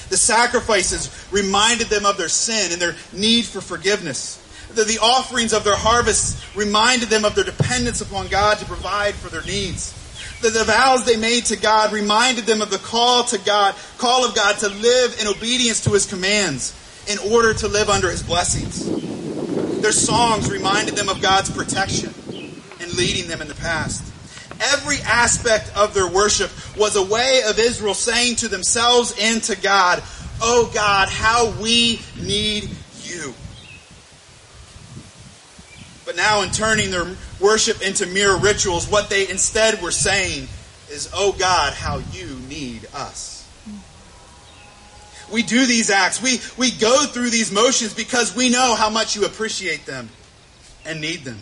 The 0.09 0.17
sacrifices 0.17 1.11
reminded 1.31 1.89
them 1.89 2.07
of 2.07 2.17
their 2.17 2.29
sin 2.29 2.73
and 2.73 2.81
their 2.81 2.97
need 3.13 3.45
for 3.45 3.61
forgiveness. 3.61 4.45
The, 4.75 4.85
the 4.85 4.99
offerings 4.99 5.53
of 5.53 5.65
their 5.65 5.77
harvests 5.77 6.45
reminded 6.57 7.09
them 7.09 7.25
of 7.25 7.35
their 7.35 7.45
dependence 7.45 8.01
upon 8.01 8.29
God 8.29 8.59
to 8.59 8.65
provide 8.65 9.15
for 9.15 9.29
their 9.29 9.43
needs. 9.43 9.95
The, 10.41 10.51
the 10.51 10.65
vows 10.65 11.05
they 11.05 11.17
made 11.17 11.47
to 11.47 11.57
God 11.57 11.93
reminded 11.93 12.45
them 12.45 12.63
of 12.63 12.71
the 12.71 12.79
call 12.79 13.25
to 13.25 13.39
God, 13.39 13.75
call 13.97 14.25
of 14.25 14.35
God 14.35 14.59
to 14.59 14.69
live 14.69 15.19
in 15.21 15.27
obedience 15.27 15.83
to 15.85 15.91
His 15.91 16.07
commands 16.07 16.75
in 17.09 17.19
order 17.33 17.55
to 17.55 17.69
live 17.69 17.89
under 17.89 18.11
His 18.11 18.23
blessings. 18.23 18.85
Their 19.81 19.93
songs 19.93 20.51
reminded 20.51 20.97
them 20.97 21.09
of 21.09 21.23
God's 21.23 21.51
protection 21.51 22.15
and 22.81 22.95
leading 22.95 23.29
them 23.29 23.41
in 23.41 23.49
the 23.49 23.55
past. 23.55 24.05
Every 24.61 24.99
aspect 25.03 25.71
of 25.77 25.95
their 25.95 26.09
worship 26.09 26.51
was 26.77 26.97
a 26.97 27.03
way 27.03 27.43
of 27.47 27.59
Israel 27.59 27.95
saying 27.95 28.37
to 28.37 28.49
themselves 28.49 29.15
and 29.21 29.43
to 29.45 29.57
God, 29.57 30.03
Oh 30.41 30.71
God, 30.73 31.09
how 31.09 31.51
we 31.61 32.01
need 32.21 32.71
you. 33.03 33.35
But 36.05 36.17
now, 36.17 36.43
in 36.43 36.51
turning 36.51 36.91
their 36.91 37.07
worship 37.41 37.83
into 37.83 38.07
mere 38.07 38.37
rituals, 38.37 38.91
what 38.91 39.11
they 39.11 39.29
instead 39.29 39.83
were 39.83 39.91
saying 39.91 40.49
is, 40.91 41.11
Oh 41.15 41.33
God, 41.39 41.73
how 41.75 41.99
you 42.13 42.39
need 42.49 42.87
us. 42.95 43.37
We 45.31 45.43
do 45.43 45.67
these 45.67 45.91
acts. 45.91 46.23
We, 46.23 46.41
we 46.57 46.71
go 46.71 47.05
through 47.05 47.29
these 47.31 47.53
motions 47.53 47.93
because 47.93 48.35
we 48.35 48.49
know 48.49 48.75
how 48.75 48.89
much 48.89 49.15
you 49.15 49.27
appreciate 49.27 49.85
them 49.85 50.09
and 50.87 51.03
need 51.03 51.25
them 51.25 51.39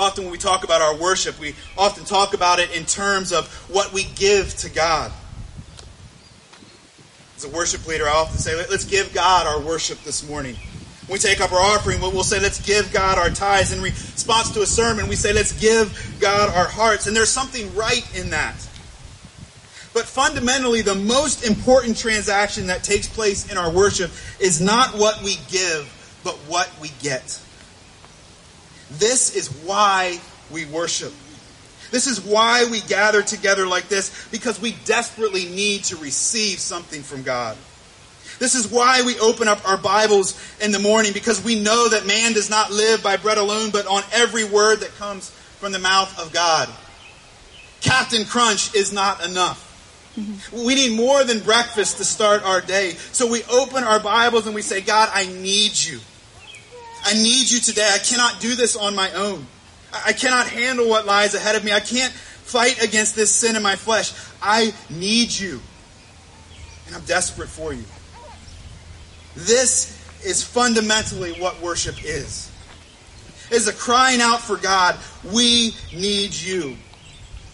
often 0.00 0.24
when 0.24 0.32
we 0.32 0.38
talk 0.38 0.64
about 0.64 0.80
our 0.80 0.96
worship, 0.96 1.38
we 1.38 1.54
often 1.76 2.04
talk 2.04 2.32
about 2.32 2.58
it 2.58 2.74
in 2.74 2.86
terms 2.86 3.32
of 3.32 3.46
what 3.70 3.92
we 3.92 4.04
give 4.16 4.56
to 4.56 4.70
God. 4.70 5.12
As 7.36 7.44
a 7.44 7.50
worship 7.50 7.86
leader, 7.86 8.06
I 8.06 8.12
often 8.12 8.38
say, 8.38 8.56
let's 8.56 8.84
give 8.84 9.12
God 9.12 9.46
our 9.46 9.60
worship 9.60 10.02
this 10.02 10.26
morning. 10.28 10.56
When 11.06 11.16
we 11.16 11.18
take 11.18 11.40
up 11.40 11.52
our 11.52 11.60
offering, 11.60 12.00
we'll 12.00 12.22
say, 12.24 12.40
let's 12.40 12.64
give 12.64 12.92
God 12.92 13.18
our 13.18 13.30
tithes. 13.30 13.72
In 13.72 13.82
response 13.82 14.50
to 14.52 14.62
a 14.62 14.66
sermon, 14.66 15.06
we 15.06 15.16
say, 15.16 15.32
let's 15.32 15.52
give 15.60 16.16
God 16.18 16.48
our 16.54 16.66
hearts. 16.66 17.06
And 17.06 17.14
there's 17.14 17.30
something 17.30 17.74
right 17.74 18.08
in 18.16 18.30
that. 18.30 18.54
But 19.92 20.04
fundamentally, 20.04 20.82
the 20.82 20.94
most 20.94 21.44
important 21.44 21.96
transaction 21.96 22.68
that 22.68 22.84
takes 22.84 23.08
place 23.08 23.50
in 23.50 23.58
our 23.58 23.70
worship 23.70 24.10
is 24.38 24.60
not 24.60 24.94
what 24.94 25.22
we 25.22 25.36
give, 25.48 26.20
but 26.24 26.36
what 26.46 26.70
we 26.80 26.90
get. 27.02 27.40
This 28.92 29.36
is 29.36 29.48
why 29.64 30.20
we 30.50 30.66
worship. 30.66 31.12
This 31.90 32.06
is 32.06 32.20
why 32.20 32.66
we 32.70 32.80
gather 32.82 33.22
together 33.22 33.66
like 33.66 33.88
this, 33.88 34.28
because 34.30 34.60
we 34.60 34.72
desperately 34.84 35.46
need 35.46 35.84
to 35.84 35.96
receive 35.96 36.58
something 36.58 37.02
from 37.02 37.22
God. 37.22 37.56
This 38.38 38.54
is 38.54 38.70
why 38.70 39.02
we 39.02 39.18
open 39.18 39.48
up 39.48 39.68
our 39.68 39.76
Bibles 39.76 40.40
in 40.60 40.72
the 40.72 40.78
morning, 40.78 41.12
because 41.12 41.42
we 41.44 41.60
know 41.60 41.88
that 41.88 42.06
man 42.06 42.32
does 42.32 42.48
not 42.48 42.70
live 42.70 43.02
by 43.02 43.16
bread 43.16 43.38
alone, 43.38 43.70
but 43.70 43.86
on 43.86 44.02
every 44.12 44.44
word 44.44 44.80
that 44.80 44.94
comes 44.96 45.30
from 45.30 45.72
the 45.72 45.78
mouth 45.78 46.18
of 46.18 46.32
God. 46.32 46.68
Captain 47.80 48.24
Crunch 48.24 48.74
is 48.74 48.92
not 48.92 49.24
enough. 49.24 49.66
Mm-hmm. 50.18 50.64
We 50.64 50.74
need 50.74 50.96
more 50.96 51.24
than 51.24 51.40
breakfast 51.40 51.98
to 51.98 52.04
start 52.04 52.42
our 52.44 52.60
day. 52.60 52.92
So 53.12 53.30
we 53.30 53.42
open 53.44 53.84
our 53.84 54.00
Bibles 54.00 54.46
and 54.46 54.54
we 54.54 54.62
say, 54.62 54.80
God, 54.80 55.08
I 55.12 55.26
need 55.26 55.78
you. 55.78 56.00
I 57.04 57.14
need 57.14 57.50
you 57.50 57.60
today. 57.60 57.88
I 57.92 57.98
cannot 57.98 58.40
do 58.40 58.54
this 58.54 58.76
on 58.76 58.94
my 58.94 59.12
own. 59.12 59.46
I 60.06 60.12
cannot 60.12 60.48
handle 60.48 60.88
what 60.88 61.06
lies 61.06 61.34
ahead 61.34 61.56
of 61.56 61.64
me. 61.64 61.72
I 61.72 61.80
can't 61.80 62.12
fight 62.12 62.82
against 62.82 63.16
this 63.16 63.34
sin 63.34 63.56
in 63.56 63.62
my 63.62 63.76
flesh. 63.76 64.12
I 64.42 64.72
need 64.88 65.30
you. 65.32 65.60
And 66.86 66.96
I'm 66.96 67.04
desperate 67.04 67.48
for 67.48 67.72
you. 67.72 67.84
This 69.34 69.96
is 70.24 70.42
fundamentally 70.42 71.32
what 71.40 71.60
worship 71.60 72.04
is. 72.04 72.50
It 73.50 73.56
is 73.56 73.68
a 73.68 73.72
crying 73.72 74.20
out 74.20 74.40
for 74.40 74.56
God, 74.56 74.96
we 75.32 75.74
need 75.92 76.34
you. 76.34 76.76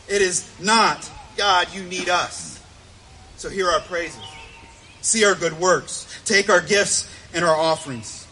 It 0.08 0.22
is 0.22 0.50
not, 0.60 1.10
God, 1.36 1.68
you 1.72 1.82
need 1.84 2.08
us. 2.08 2.62
So 3.36 3.48
hear 3.48 3.68
our 3.68 3.80
praises. 3.80 4.20
See 5.00 5.24
our 5.24 5.34
good 5.34 5.58
works. 5.58 6.20
Take 6.24 6.50
our 6.50 6.60
gifts 6.60 7.08
and 7.32 7.44
our 7.44 7.54
offerings. 7.54 8.25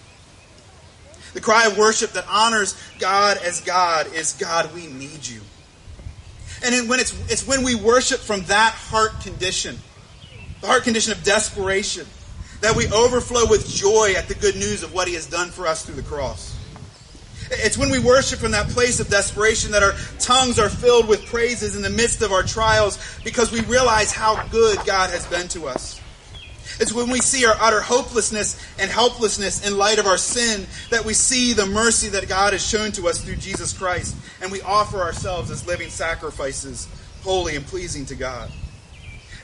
The 1.34 1.40
cry 1.40 1.66
of 1.66 1.76
worship 1.76 2.12
that 2.12 2.24
honors 2.28 2.76
God 2.98 3.38
as 3.38 3.60
God 3.60 4.12
is 4.14 4.32
God, 4.32 4.72
we 4.74 4.86
need 4.86 5.26
you. 5.26 5.40
And 6.64 6.88
when 6.88 7.00
it's, 7.00 7.12
it's 7.30 7.46
when 7.46 7.62
we 7.62 7.74
worship 7.74 8.20
from 8.20 8.42
that 8.44 8.72
heart 8.72 9.20
condition, 9.20 9.78
the 10.60 10.68
heart 10.68 10.84
condition 10.84 11.12
of 11.12 11.22
desperation, 11.22 12.06
that 12.60 12.74
we 12.74 12.86
overflow 12.90 13.42
with 13.50 13.68
joy 13.68 14.14
at 14.16 14.28
the 14.28 14.34
good 14.34 14.54
news 14.54 14.82
of 14.82 14.94
what 14.94 15.06
He 15.06 15.14
has 15.14 15.26
done 15.26 15.50
for 15.50 15.66
us 15.66 15.84
through 15.84 15.96
the 15.96 16.02
cross. 16.02 16.56
It's 17.50 17.76
when 17.76 17.90
we 17.90 17.98
worship 17.98 18.38
from 18.38 18.52
that 18.52 18.68
place 18.68 19.00
of 19.00 19.08
desperation 19.08 19.72
that 19.72 19.82
our 19.82 19.92
tongues 20.18 20.58
are 20.58 20.70
filled 20.70 21.08
with 21.08 21.26
praises 21.26 21.76
in 21.76 21.82
the 21.82 21.90
midst 21.90 22.22
of 22.22 22.32
our 22.32 22.42
trials 22.42 22.98
because 23.22 23.52
we 23.52 23.60
realize 23.62 24.12
how 24.12 24.46
good 24.48 24.78
God 24.86 25.10
has 25.10 25.26
been 25.26 25.48
to 25.48 25.66
us. 25.66 26.00
It's 26.80 26.92
when 26.92 27.08
we 27.08 27.20
see 27.20 27.46
our 27.46 27.56
utter 27.60 27.80
hopelessness 27.80 28.60
and 28.78 28.90
helplessness 28.90 29.66
in 29.66 29.78
light 29.78 29.98
of 29.98 30.06
our 30.06 30.16
sin 30.16 30.66
that 30.90 31.04
we 31.04 31.14
see 31.14 31.52
the 31.52 31.66
mercy 31.66 32.08
that 32.08 32.28
God 32.28 32.52
has 32.52 32.66
shown 32.66 32.90
to 32.92 33.06
us 33.08 33.22
through 33.22 33.36
Jesus 33.36 33.72
Christ 33.76 34.16
and 34.42 34.50
we 34.50 34.60
offer 34.62 35.00
ourselves 35.00 35.50
as 35.50 35.66
living 35.66 35.88
sacrifices, 35.88 36.88
holy 37.22 37.54
and 37.54 37.64
pleasing 37.64 38.06
to 38.06 38.16
God. 38.16 38.50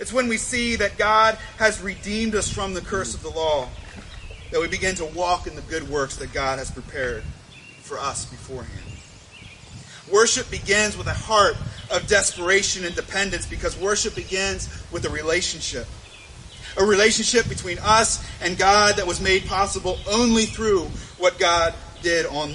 It's 0.01 0.13
when 0.13 0.29
we 0.29 0.39
see 0.39 0.77
that 0.77 0.99
God 0.99 1.39
has 1.59 1.81
redeemed 1.81 2.35
us 2.35 2.51
from 2.51 2.75
the 2.75 2.81
curse 2.81 3.15
of 3.15 3.23
the 3.23 3.31
law 3.31 3.69
that 4.51 4.61
we 4.61 4.67
begin 4.67 4.97
to 4.97 5.05
walk 5.05 5.47
in 5.47 5.55
the 5.55 5.63
good 5.63 5.89
works 5.89 6.17
that 6.17 6.33
God 6.33 6.59
has 6.59 6.71
prepared 6.71 7.23
for 7.83 7.99
us 7.99 8.25
beforehand. 8.25 8.91
Worship 10.11 10.51
begins 10.51 10.97
with 10.97 11.07
a 11.07 11.15
heart 11.15 11.55
of 11.93 12.09
desperation 12.09 12.85
and 12.85 12.97
dependence 12.97 13.47
because 13.47 13.79
worship 13.79 14.17
begins 14.17 14.69
with 14.91 15.05
a 15.05 15.11
relationship 15.11 15.87
a 16.77 16.85
relationship 16.85 17.49
between 17.49 17.79
us 17.79 18.25
and 18.43 18.57
God 18.57 18.97
that 18.97 19.07
was 19.07 19.21
made 19.21 19.47
possible 19.47 19.99
only 20.11 20.47
through 20.47 20.85
what 21.19 21.39
God 21.39 21.75
did 22.03 22.27
on 22.27 22.55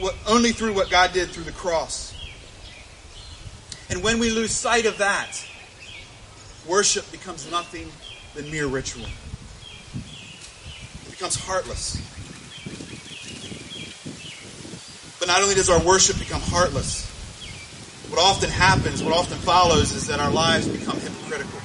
what, 0.00 0.14
only 0.28 0.52
through 0.52 0.74
what 0.74 0.90
God 0.90 1.12
did 1.12 1.28
through 1.28 1.44
the 1.44 1.52
cross. 1.52 2.14
And 3.90 4.02
when 4.02 4.18
we 4.18 4.30
lose 4.30 4.52
sight 4.52 4.86
of 4.86 4.98
that, 4.98 5.44
worship 6.66 7.10
becomes 7.10 7.50
nothing 7.50 7.90
than 8.34 8.50
mere 8.50 8.66
ritual. 8.66 9.06
It 11.06 11.10
becomes 11.10 11.36
heartless. 11.36 11.96
But 15.18 15.28
not 15.28 15.42
only 15.42 15.54
does 15.54 15.70
our 15.70 15.82
worship 15.82 16.18
become 16.18 16.40
heartless, 16.40 17.06
what 18.10 18.20
often 18.20 18.50
happens, 18.50 19.02
what 19.02 19.12
often 19.12 19.38
follows, 19.38 19.92
is 19.92 20.06
that 20.06 20.20
our 20.20 20.30
lives 20.30 20.68
become 20.68 20.98
hypocritical 21.00 21.57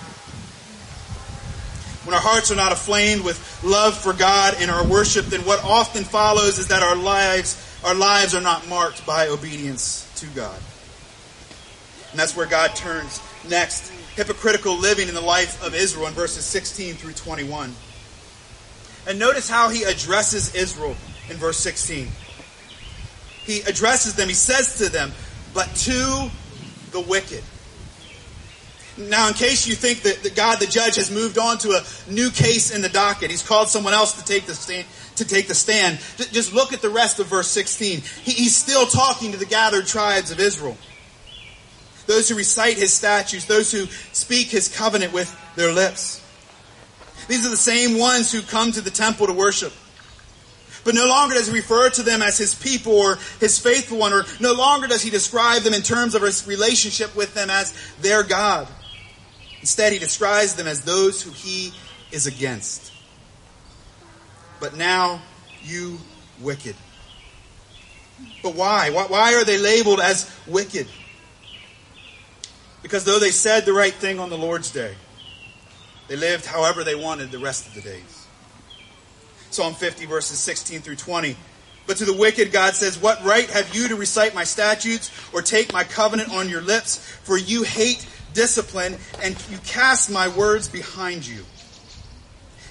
when 2.05 2.13
our 2.13 2.21
hearts 2.21 2.51
are 2.51 2.55
not 2.55 2.71
aflamed 2.71 3.23
with 3.23 3.63
love 3.63 3.97
for 3.97 4.13
God 4.13 4.61
in 4.61 4.69
our 4.69 4.85
worship, 4.85 5.25
then 5.27 5.41
what 5.41 5.63
often 5.63 6.03
follows 6.03 6.59
is 6.59 6.67
that 6.67 6.83
our 6.83 6.95
lives, 6.95 7.57
our 7.83 7.95
lives 7.95 8.35
are 8.35 8.41
not 8.41 8.67
marked 8.67 9.05
by 9.05 9.27
obedience 9.27 10.09
to 10.17 10.27
God. 10.27 10.59
And 12.11 12.19
that's 12.19 12.35
where 12.35 12.45
God 12.45 12.75
turns 12.75 13.21
next. 13.49 13.91
Hypocritical 14.15 14.77
living 14.77 15.07
in 15.07 15.15
the 15.15 15.21
life 15.21 15.65
of 15.65 15.73
Israel 15.73 16.07
in 16.07 16.13
verses 16.13 16.45
16 16.45 16.95
through 16.95 17.13
21. 17.13 17.73
And 19.07 19.19
notice 19.19 19.49
how 19.49 19.69
he 19.69 19.83
addresses 19.83 20.53
Israel 20.55 20.95
in 21.29 21.37
verse 21.37 21.57
16. 21.57 22.07
He 23.45 23.61
addresses 23.61 24.15
them, 24.15 24.27
he 24.27 24.33
says 24.33 24.77
to 24.77 24.89
them, 24.89 25.11
but 25.53 25.67
to 25.75 26.29
the 26.91 26.99
wicked. 26.99 27.43
Now, 28.97 29.27
in 29.27 29.33
case 29.33 29.67
you 29.67 29.73
think 29.73 30.03
that, 30.03 30.21
that 30.21 30.35
God 30.35 30.59
the 30.59 30.67
judge 30.67 30.97
has 30.97 31.09
moved 31.09 31.37
on 31.39 31.57
to 31.59 31.71
a 31.71 32.11
new 32.11 32.29
case 32.29 32.73
in 32.73 32.81
the 32.81 32.89
docket, 32.89 33.31
he's 33.31 33.45
called 33.45 33.69
someone 33.69 33.93
else 33.93 34.13
to 34.13 34.25
take 34.25 34.45
the 34.45 34.53
stand. 34.53 34.85
To 35.17 35.25
take 35.25 35.47
the 35.47 35.55
stand. 35.55 35.99
Just 36.31 36.53
look 36.53 36.73
at 36.73 36.81
the 36.81 36.89
rest 36.89 37.19
of 37.19 37.27
verse 37.27 37.47
16. 37.47 38.01
He, 38.23 38.31
he's 38.31 38.55
still 38.55 38.85
talking 38.85 39.31
to 39.31 39.37
the 39.37 39.45
gathered 39.45 39.85
tribes 39.85 40.31
of 40.31 40.39
Israel. 40.39 40.77
Those 42.05 42.29
who 42.29 42.35
recite 42.35 42.77
his 42.77 42.93
statutes, 42.93 43.45
those 43.45 43.71
who 43.71 43.85
speak 44.11 44.47
his 44.47 44.75
covenant 44.75 45.13
with 45.13 45.35
their 45.55 45.71
lips. 45.71 46.19
These 47.27 47.45
are 47.45 47.49
the 47.49 47.57
same 47.57 47.97
ones 47.97 48.31
who 48.31 48.41
come 48.41 48.71
to 48.73 48.81
the 48.81 48.91
temple 48.91 49.27
to 49.27 49.33
worship. 49.33 49.73
But 50.83 50.95
no 50.95 51.05
longer 51.05 51.35
does 51.35 51.47
he 51.47 51.53
refer 51.53 51.89
to 51.91 52.03
them 52.03 52.21
as 52.21 52.37
his 52.37 52.53
people 52.53 52.93
or 52.93 53.17
his 53.39 53.57
faithful 53.57 53.99
one, 53.99 54.13
or 54.13 54.25
no 54.39 54.53
longer 54.53 54.87
does 54.87 55.01
he 55.01 55.09
describe 55.09 55.61
them 55.61 55.73
in 55.73 55.81
terms 55.81 56.13
of 56.13 56.21
his 56.21 56.45
relationship 56.45 57.15
with 57.15 57.33
them 57.33 57.49
as 57.49 57.73
their 58.01 58.23
God. 58.23 58.67
Instead, 59.63 59.93
he 59.93 59.97
describes 59.97 60.55
them 60.55 60.67
as 60.67 60.81
those 60.81 61.21
who 61.21 61.31
he 61.31 61.71
is 62.11 62.27
against. 62.27 62.91
But 64.59 64.75
now, 64.75 65.21
you 65.63 65.99
wicked. 66.41 66.75
But 68.43 68.55
why? 68.55 68.89
Why 68.89 69.35
are 69.35 69.45
they 69.45 69.57
labeled 69.57 70.01
as 70.01 70.29
wicked? 70.47 70.85
Because 72.81 73.05
though 73.05 73.19
they 73.19 73.31
said 73.31 73.63
the 73.63 73.71
right 73.71 73.93
thing 73.93 74.19
on 74.19 74.29
the 74.29 74.37
Lord's 74.37 74.69
day, 74.69 74.95
they 76.09 76.17
lived 76.17 76.45
however 76.45 76.83
they 76.83 76.95
wanted 76.95 77.31
the 77.31 77.39
rest 77.39 77.65
of 77.65 77.73
the 77.73 77.79
days. 77.83 78.27
Psalm 79.49 79.75
50, 79.75 80.07
verses 80.07 80.39
16 80.39 80.81
through 80.81 80.97
20. 80.97 81.37
But 81.87 81.95
to 81.97 82.05
the 82.05 82.13
wicked, 82.13 82.51
God 82.51 82.73
says, 82.73 82.97
What 83.01 83.23
right 83.23 83.49
have 83.49 83.73
you 83.73 83.87
to 83.87 83.95
recite 83.95 84.35
my 84.35 84.43
statutes 84.43 85.09
or 85.31 85.41
take 85.41 85.71
my 85.71 85.85
covenant 85.85 86.33
on 86.33 86.49
your 86.49 86.61
lips? 86.61 86.97
For 87.23 87.37
you 87.37 87.63
hate 87.63 88.05
discipline, 88.33 88.97
and 89.21 89.35
you 89.49 89.57
cast 89.59 90.11
my 90.11 90.27
words 90.27 90.67
behind 90.67 91.25
you. 91.25 91.43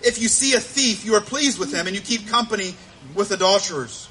If 0.02 0.20
you 0.20 0.28
see 0.28 0.54
a 0.54 0.60
thief, 0.60 1.04
you 1.04 1.14
are 1.14 1.20
pleased 1.20 1.58
with 1.58 1.72
him, 1.72 1.86
and 1.86 1.94
you 1.94 2.02
keep 2.02 2.28
company 2.28 2.74
with 3.14 3.30
adulterers. 3.30 4.08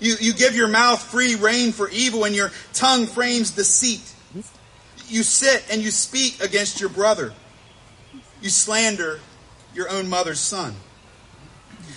You, 0.00 0.16
you 0.20 0.32
give 0.32 0.56
your 0.56 0.68
mouth 0.68 1.02
free 1.02 1.36
rein 1.36 1.72
for 1.72 1.88
evil, 1.90 2.24
and 2.24 2.34
your 2.34 2.50
tongue 2.72 3.06
frames 3.06 3.50
deceit. 3.50 4.12
You 5.08 5.22
sit 5.22 5.64
and 5.70 5.82
you 5.82 5.90
speak 5.90 6.42
against 6.42 6.80
your 6.80 6.88
brother. 6.88 7.34
You 8.40 8.48
slander 8.48 9.20
your 9.74 9.90
own 9.90 10.08
mother's 10.08 10.40
son. 10.40 10.74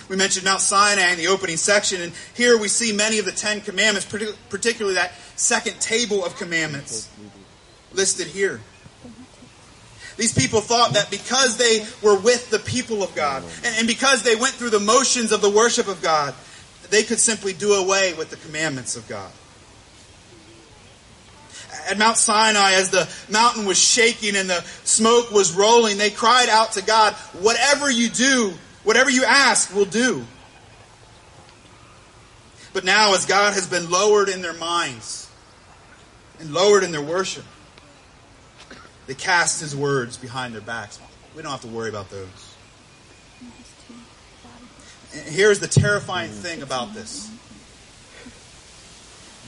We 0.08 0.16
mentioned 0.16 0.44
Mount 0.44 0.60
Sinai 0.60 1.12
in 1.12 1.18
the 1.18 1.28
opening 1.28 1.56
section, 1.56 2.00
and 2.02 2.12
here 2.34 2.58
we 2.58 2.68
see 2.68 2.92
many 2.92 3.18
of 3.18 3.24
the 3.24 3.32
Ten 3.32 3.60
Commandments, 3.60 4.06
particularly 4.50 4.94
that 4.94 5.12
second 5.34 5.80
table 5.80 6.24
of 6.24 6.36
commandments 6.36 7.08
listed 7.92 8.26
here. 8.26 8.60
These 10.16 10.32
people 10.32 10.60
thought 10.60 10.94
that 10.94 11.10
because 11.10 11.58
they 11.58 11.84
were 12.02 12.18
with 12.18 12.50
the 12.50 12.58
people 12.58 13.02
of 13.02 13.14
God 13.14 13.44
and, 13.64 13.86
because 13.86 14.22
they 14.22 14.34
went 14.34 14.54
through 14.54 14.70
the 14.70 14.80
motions 14.80 15.30
of 15.30 15.42
the 15.42 15.50
worship 15.50 15.88
of 15.88 16.00
God, 16.00 16.34
they 16.90 17.02
could 17.02 17.18
simply 17.18 17.52
do 17.52 17.74
away 17.74 18.14
with 18.14 18.30
the 18.30 18.36
commandments 18.36 18.96
of 18.96 19.06
God. 19.08 19.30
At 21.90 21.98
Mount 21.98 22.16
Sinai, 22.16 22.72
as 22.72 22.90
the 22.90 23.08
mountain 23.30 23.66
was 23.66 23.78
shaking 23.78 24.36
and 24.36 24.48
the 24.48 24.62
smoke 24.84 25.30
was 25.30 25.52
rolling, 25.52 25.98
they 25.98 26.10
cried 26.10 26.48
out 26.48 26.72
to 26.72 26.82
God, 26.82 27.12
Whatever 27.40 27.90
you 27.90 28.08
do, 28.08 28.54
whatever 28.84 29.10
you 29.10 29.24
ask, 29.24 29.74
we'll 29.74 29.84
do. 29.84 30.24
But 32.72 32.84
now, 32.84 33.14
as 33.14 33.24
God 33.24 33.54
has 33.54 33.66
been 33.68 33.90
lowered 33.90 34.28
in 34.28 34.42
their 34.42 34.54
minds 34.54 35.30
and 36.38 36.52
lowered 36.52 36.82
in 36.82 36.92
their 36.92 37.02
worship, 37.02 37.44
they 39.06 39.14
cast 39.14 39.60
his 39.60 39.74
words 39.74 40.16
behind 40.16 40.54
their 40.54 40.60
backs. 40.60 40.98
We 41.34 41.42
don't 41.42 41.52
have 41.52 41.60
to 41.62 41.68
worry 41.68 41.88
about 41.88 42.10
those. 42.10 42.54
And 45.14 45.22
here's 45.34 45.60
the 45.60 45.68
terrifying 45.68 46.30
thing 46.30 46.62
about 46.62 46.94
this 46.94 47.30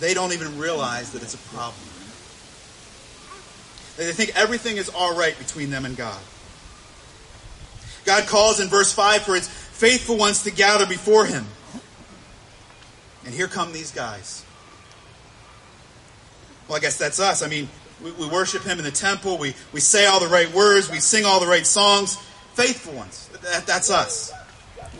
they 0.01 0.15
don't 0.15 0.33
even 0.33 0.59
realize 0.59 1.13
that 1.13 1.23
it's 1.23 1.35
a 1.35 1.39
problem. 1.55 1.83
They 3.97 4.13
think 4.13 4.37
everything 4.37 4.77
is 4.77 4.89
all 4.89 5.17
right 5.17 5.37
between 5.39 5.71
them 5.71 5.85
and 5.85 5.97
God. 5.97 6.21
God 8.05 8.29
calls 8.29 8.61
in 8.61 8.69
verse 8.69 8.93
5 8.93 9.23
for 9.23 9.35
his 9.35 9.49
faithful 9.49 10.17
ones 10.17 10.45
to 10.45 10.53
gather 10.53 10.87
before 10.87 11.27
him. 11.27 11.47
And 13.25 13.35
here 13.35 13.49
come 13.49 13.73
these 13.73 13.91
guys. 13.91 14.45
Well, 16.69 16.77
I 16.77 16.81
guess 16.81 16.97
that's 16.97 17.19
us. 17.19 17.43
I 17.43 17.49
mean, 17.49 17.69
we, 18.03 18.13
we 18.13 18.29
worship 18.29 18.63
Him 18.63 18.79
in 18.79 18.85
the 18.85 18.91
temple. 18.91 19.39
We, 19.39 19.55
we 19.73 19.81
say 19.81 20.07
all 20.07 20.21
the 20.21 20.29
right 20.29 20.53
words. 20.53 20.91
We 20.91 21.01
sing 21.01 21.25
all 21.25 21.41
the 21.41 21.47
right 21.47 21.67
songs. 21.67 22.17
Faithful 22.55 22.95
ones. 22.95 23.29
That, 23.43 23.67
that's 23.67 23.91
us. 23.91 24.33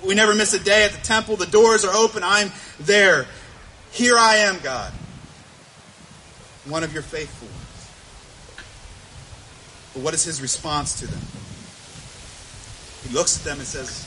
We 0.05 0.15
never 0.15 0.35
miss 0.35 0.55
a 0.55 0.59
day 0.59 0.85
at 0.85 0.93
the 0.93 1.01
temple. 1.05 1.37
The 1.37 1.47
doors 1.47 1.85
are 1.85 1.95
open. 1.95 2.23
I'm 2.25 2.53
there. 2.81 3.27
Here 3.91 4.17
I 4.17 4.37
am, 4.37 4.59
God. 4.63 4.93
One 6.67 6.85
of 6.85 6.93
your 6.93 7.03
faithful 7.03 7.49
ones. 7.49 7.59
But 9.95 10.03
what 10.03 10.15
is 10.15 10.25
his 10.25 10.43
response 10.43 11.01
to 11.01 11.07
them? 11.07 11.21
He 13.09 13.15
looks 13.15 13.39
at 13.39 13.45
them 13.45 13.59
and 13.59 13.67
says, 13.67 14.07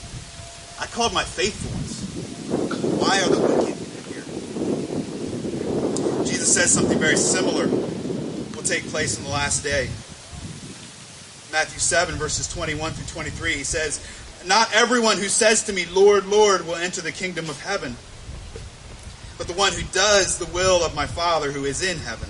I 0.80 0.86
called 0.86 1.12
my 1.12 1.24
faithful 1.24 1.70
ones. 1.72 2.02
Why 3.00 3.20
are 3.20 3.28
the 3.28 3.40
wicked 3.40 3.76
here? 4.12 4.24
Jesus 6.24 6.54
says 6.54 6.72
something 6.72 6.98
very 6.98 7.16
similar 7.16 7.66
will 8.62 8.68
take 8.68 8.86
place 8.88 9.18
in 9.18 9.24
the 9.24 9.30
last 9.30 9.62
day. 9.62 9.88
Matthew 11.50 11.80
7, 11.80 12.14
verses 12.14 12.48
21 12.52 12.92
through 12.92 13.06
23, 13.06 13.54
he 13.54 13.64
says, 13.64 14.00
Not 14.46 14.72
everyone 14.72 15.18
who 15.18 15.28
says 15.28 15.64
to 15.64 15.72
me, 15.72 15.86
Lord, 15.86 16.26
Lord, 16.26 16.66
will 16.66 16.76
enter 16.76 17.00
the 17.00 17.12
kingdom 17.12 17.50
of 17.50 17.60
heaven, 17.60 17.96
but 19.36 19.48
the 19.48 19.52
one 19.54 19.72
who 19.72 19.82
does 19.92 20.38
the 20.38 20.46
will 20.46 20.84
of 20.84 20.94
my 20.94 21.06
Father 21.06 21.50
who 21.50 21.64
is 21.64 21.82
in 21.82 21.98
heaven. 21.98 22.28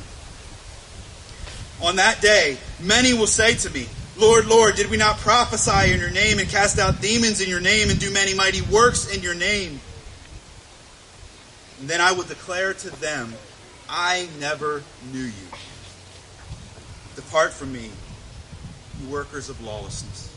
On 1.87 1.97
that 1.97 2.21
day, 2.23 2.57
many 2.81 3.13
will 3.13 3.27
say 3.27 3.55
to 3.55 3.71
me, 3.71 3.87
Lord, 4.17 4.47
Lord, 4.47 4.77
did 4.77 4.91
we 4.91 4.97
not 4.97 5.19
prophesy 5.19 5.93
in 5.93 6.01
your 6.01 6.11
name 6.11 6.39
and 6.39 6.49
cast 6.49 6.79
out 6.79 7.01
demons 7.01 7.41
in 7.41 7.49
your 7.49 7.61
name 7.61 7.91
and 7.91 7.99
do 7.99 8.11
many 8.13 8.35
mighty 8.35 8.63
works 8.63 9.15
in 9.15 9.23
your 9.23 9.35
name? 9.35 9.81
And 11.81 11.89
then 11.89 12.01
I 12.01 12.13
will 12.13 12.25
declare 12.25 12.75
to 12.75 12.91
them, 13.01 13.33
I 13.89 14.29
never 14.39 14.83
knew 15.13 15.25
you. 15.25 15.52
Depart 17.17 17.53
from 17.53 17.73
me, 17.73 17.91
you 19.01 19.09
workers 19.09 19.49
of 19.49 19.61
lawlessness. 19.63 20.33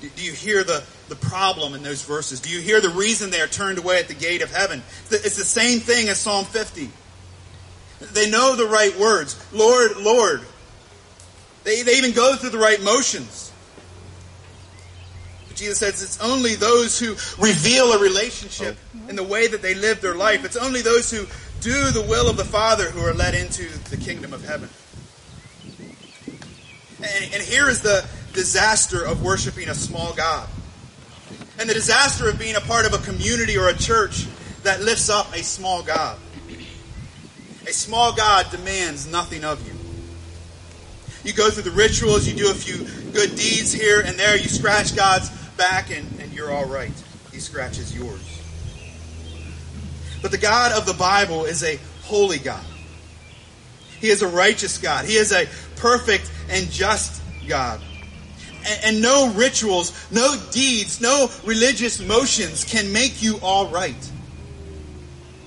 Do 0.00 0.24
you 0.24 0.32
hear 0.32 0.64
the, 0.64 0.82
the 1.08 1.16
problem 1.16 1.74
in 1.74 1.82
those 1.82 2.02
verses? 2.02 2.40
Do 2.40 2.48
you 2.48 2.60
hear 2.60 2.80
the 2.80 2.88
reason 2.88 3.30
they 3.30 3.40
are 3.40 3.46
turned 3.46 3.78
away 3.78 3.98
at 3.98 4.08
the 4.08 4.14
gate 4.14 4.40
of 4.40 4.50
heaven? 4.50 4.82
It's 5.10 5.36
the 5.36 5.44
same 5.44 5.80
thing 5.80 6.08
as 6.08 6.18
Psalm 6.18 6.46
50. 6.46 6.88
They 8.12 8.30
know 8.30 8.56
the 8.56 8.64
right 8.64 8.98
words. 8.98 9.38
Lord, 9.52 9.98
Lord. 9.98 10.40
They, 11.64 11.82
they 11.82 11.98
even 11.98 12.12
go 12.12 12.34
through 12.34 12.50
the 12.50 12.58
right 12.58 12.82
motions. 12.82 13.52
But 15.48 15.58
Jesus 15.58 15.78
says 15.78 16.02
it's 16.02 16.18
only 16.22 16.54
those 16.54 16.98
who 16.98 17.10
reveal 17.38 17.92
a 17.92 17.98
relationship 17.98 18.78
in 19.08 19.16
the 19.16 19.22
way 19.22 19.48
that 19.48 19.60
they 19.60 19.74
live 19.74 20.00
their 20.00 20.14
life. 20.14 20.46
It's 20.46 20.56
only 20.56 20.80
those 20.80 21.10
who 21.10 21.26
do 21.60 21.90
the 21.90 22.06
will 22.08 22.30
of 22.30 22.38
the 22.38 22.44
Father 22.44 22.90
who 22.90 23.00
are 23.00 23.12
led 23.12 23.34
into 23.34 23.68
the 23.90 23.98
kingdom 23.98 24.32
of 24.32 24.46
heaven. 24.46 24.70
And, 27.02 27.34
and 27.34 27.42
here 27.42 27.68
is 27.68 27.80
the 27.80 28.06
disaster 28.32 29.04
of 29.04 29.22
worshiping 29.22 29.68
a 29.68 29.74
small 29.74 30.12
God. 30.14 30.48
And 31.58 31.68
the 31.68 31.74
disaster 31.74 32.28
of 32.28 32.38
being 32.38 32.56
a 32.56 32.60
part 32.60 32.86
of 32.86 32.94
a 32.94 32.98
community 32.98 33.56
or 33.56 33.68
a 33.68 33.74
church 33.76 34.26
that 34.62 34.80
lifts 34.80 35.08
up 35.08 35.34
a 35.34 35.42
small 35.42 35.82
God. 35.82 36.18
A 37.66 37.72
small 37.72 38.14
God 38.14 38.50
demands 38.50 39.06
nothing 39.06 39.44
of 39.44 39.66
you. 39.66 39.74
You 41.22 41.34
go 41.34 41.50
through 41.50 41.64
the 41.64 41.70
rituals, 41.70 42.26
you 42.26 42.34
do 42.34 42.50
a 42.50 42.54
few 42.54 42.84
good 43.12 43.30
deeds 43.36 43.72
here 43.72 44.00
and 44.00 44.18
there, 44.18 44.36
you 44.36 44.48
scratch 44.48 44.96
God's 44.96 45.28
back, 45.56 45.90
and, 45.90 46.08
and 46.20 46.32
you're 46.32 46.50
all 46.50 46.64
right. 46.64 46.92
He 47.32 47.38
scratches 47.38 47.94
yours. 47.94 48.40
But 50.22 50.30
the 50.30 50.38
God 50.38 50.72
of 50.72 50.86
the 50.86 50.94
Bible 50.94 51.44
is 51.44 51.62
a 51.62 51.78
holy 52.02 52.38
God. 52.38 52.64
He 54.00 54.08
is 54.08 54.22
a 54.22 54.28
righteous 54.28 54.78
God. 54.78 55.04
He 55.04 55.16
is 55.16 55.32
a 55.32 55.46
perfect 55.80 56.30
and 56.48 56.70
just 56.70 57.22
God. 57.48 57.80
And, 58.66 58.84
and 58.84 59.02
no 59.02 59.32
rituals, 59.34 59.92
no 60.12 60.36
deeds, 60.50 61.00
no 61.00 61.28
religious 61.44 62.00
motions 62.00 62.64
can 62.64 62.92
make 62.92 63.22
you 63.22 63.38
all 63.42 63.68
right. 63.68 64.10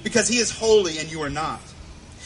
Because 0.03 0.27
He 0.27 0.37
is 0.37 0.51
holy 0.51 0.97
and 0.97 1.11
you 1.11 1.21
are 1.21 1.29
not. 1.29 1.61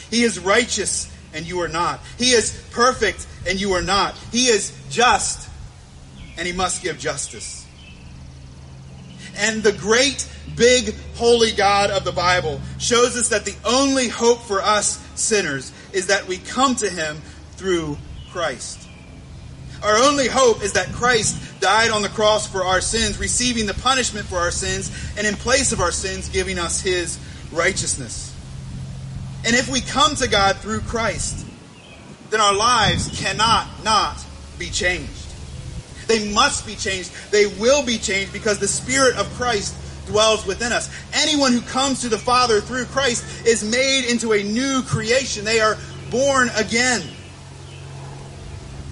He 0.10 0.24
is 0.24 0.40
righteous 0.40 1.14
and 1.34 1.46
you 1.46 1.60
are 1.62 1.68
not. 1.68 2.00
He 2.18 2.32
is 2.32 2.64
perfect 2.72 3.28
and 3.48 3.60
you 3.60 3.74
are 3.74 3.82
not. 3.82 4.16
He 4.32 4.48
is 4.48 4.76
just 4.90 5.50
and 6.38 6.48
He 6.48 6.54
must 6.54 6.82
give 6.82 6.98
justice. 6.98 7.66
And 9.38 9.62
the 9.62 9.74
great, 9.74 10.28
big, 10.56 10.96
holy 11.16 11.52
God 11.52 11.92
of 11.92 12.04
the 12.04 12.12
Bible 12.12 12.60
shows 12.80 13.16
us 13.18 13.30
that 13.30 13.46
the 13.46 13.56
only 13.66 14.08
hope 14.08 14.42
for 14.42 14.62
us 14.62 15.04
sinners 15.16 15.72
is 15.94 16.08
that 16.08 16.28
we 16.28 16.38
come 16.38 16.76
to 16.76 16.90
Him 16.90 17.22
through 17.58 17.98
Christ. 18.32 18.88
Our 19.84 19.98
only 19.98 20.28
hope 20.28 20.64
is 20.64 20.74
that 20.74 20.92
Christ 20.94 21.60
died 21.60 21.92
on 21.92 22.02
the 22.02 22.10
cross 22.10 22.48
for 22.48 22.64
our 22.64 22.82
sins, 22.82 23.20
receiving 23.20 23.66
the 23.66 23.74
punishment 23.76 24.26
for 24.26 24.38
our 24.38 24.52
sins, 24.52 24.92
and 25.18 25.28
in 25.28 25.36
place 25.36 25.72
of 25.72 25.80
our 25.80 25.92
sins, 25.92 26.30
giving 26.30 26.58
us 26.58 26.82
His 26.82 27.20
righteousness. 27.52 28.34
And 29.46 29.56
if 29.56 29.70
we 29.70 29.82
come 29.82 30.16
to 30.16 30.28
God 30.28 30.58
through 30.58 30.82
Christ, 30.82 31.46
then 32.32 32.42
our 32.42 32.56
lives 32.56 33.20
cannot 33.20 33.68
not 33.84 34.24
be 34.58 34.70
changed. 34.70 35.12
They 36.08 36.32
must 36.32 36.66
be 36.66 36.76
changed. 36.76 37.12
They 37.32 37.46
will 37.46 37.86
be 37.86 37.98
changed 37.98 38.34
because 38.34 38.60
the 38.60 38.68
Spirit 38.68 39.16
of 39.18 39.28
Christ 39.34 39.76
dwells 40.08 40.46
within 40.46 40.72
us. 40.72 40.90
Anyone 41.14 41.52
who 41.52 41.62
comes 41.62 42.02
to 42.02 42.10
the 42.10 42.18
Father 42.18 42.62
through 42.62 42.86
Christ 42.86 43.46
is 43.46 43.64
made 43.64 44.10
into 44.10 44.34
a 44.34 44.42
new 44.42 44.82
creation. 44.84 45.46
They 45.46 45.60
are 45.60 45.78
born 46.10 46.50
again. 46.56 47.04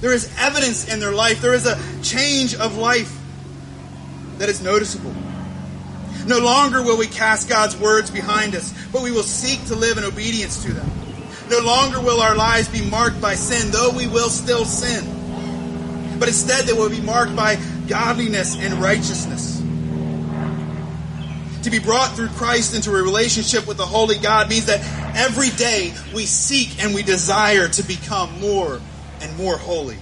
There 0.02 0.14
is 0.14 0.34
evidence 0.38 0.92
in 0.92 1.00
their 1.00 1.14
life. 1.14 1.42
There 1.42 1.54
is 1.54 1.66
a 1.66 1.80
change 2.04 2.56
of 2.56 2.78
life 2.78 3.18
that 4.38 4.50
is 4.50 4.62
noticeable. 4.62 5.14
No 6.26 6.40
longer 6.40 6.82
will 6.82 6.98
we 6.98 7.08
cast 7.08 7.48
God's 7.48 7.78
words 7.78 8.10
behind 8.10 8.56
us, 8.56 8.74
but 8.92 9.04
we 9.04 9.12
will 9.12 9.24
seek 9.24 9.66
to 9.68 9.76
live 9.76 9.98
in 9.98 10.04
obedience 10.04 10.64
to 10.64 10.74
them. 10.74 10.90
No 11.50 11.60
longer 11.60 12.02
will 12.02 12.22
our 12.22 12.36
lives 12.36 12.68
be 12.68 12.84
marked 12.90 13.22
by 13.22 13.36
sin, 13.36 13.72
though 13.72 13.92
we 13.92 14.08
will 14.08 14.30
still 14.30 14.66
sin. 14.66 16.18
But 16.20 16.28
instead, 16.28 16.66
they 16.66 16.74
will 16.74 16.90
be 16.90 17.02
marked 17.02 17.36
by 17.36 17.60
godliness 17.88 18.56
and 18.58 18.76
righteousness. 18.76 19.62
To 21.64 21.70
be 21.70 21.80
brought 21.80 22.16
through 22.16 22.30
Christ 22.30 22.76
into 22.76 22.92
a 22.92 23.02
relationship 23.02 23.68
with 23.68 23.78
the 23.78 23.86
Holy 23.86 24.18
God 24.18 24.50
means 24.50 24.66
that 24.66 24.82
every 25.16 25.50
day 25.50 25.94
we 26.14 26.26
seek 26.26 26.84
and 26.84 26.96
we 26.96 27.04
desire 27.04 27.68
to 27.68 27.84
become 27.84 28.40
more 28.40 28.80
and 29.26 29.38
more 29.38 29.58
holy. 29.58 29.98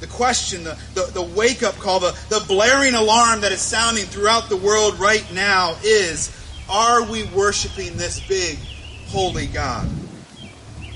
The 0.00 0.06
question, 0.08 0.64
the, 0.64 0.76
the, 0.94 1.10
the 1.12 1.22
wake 1.22 1.62
up 1.62 1.76
call, 1.76 2.00
the, 2.00 2.18
the 2.28 2.44
blaring 2.48 2.94
alarm 2.94 3.42
that 3.42 3.52
is 3.52 3.60
sounding 3.60 4.04
throughout 4.04 4.48
the 4.48 4.56
world 4.56 4.98
right 4.98 5.24
now 5.32 5.76
is 5.84 6.36
are 6.68 7.04
we 7.04 7.24
worshiping 7.24 7.96
this 7.96 8.18
big, 8.26 8.58
holy 9.06 9.46
God? 9.46 9.88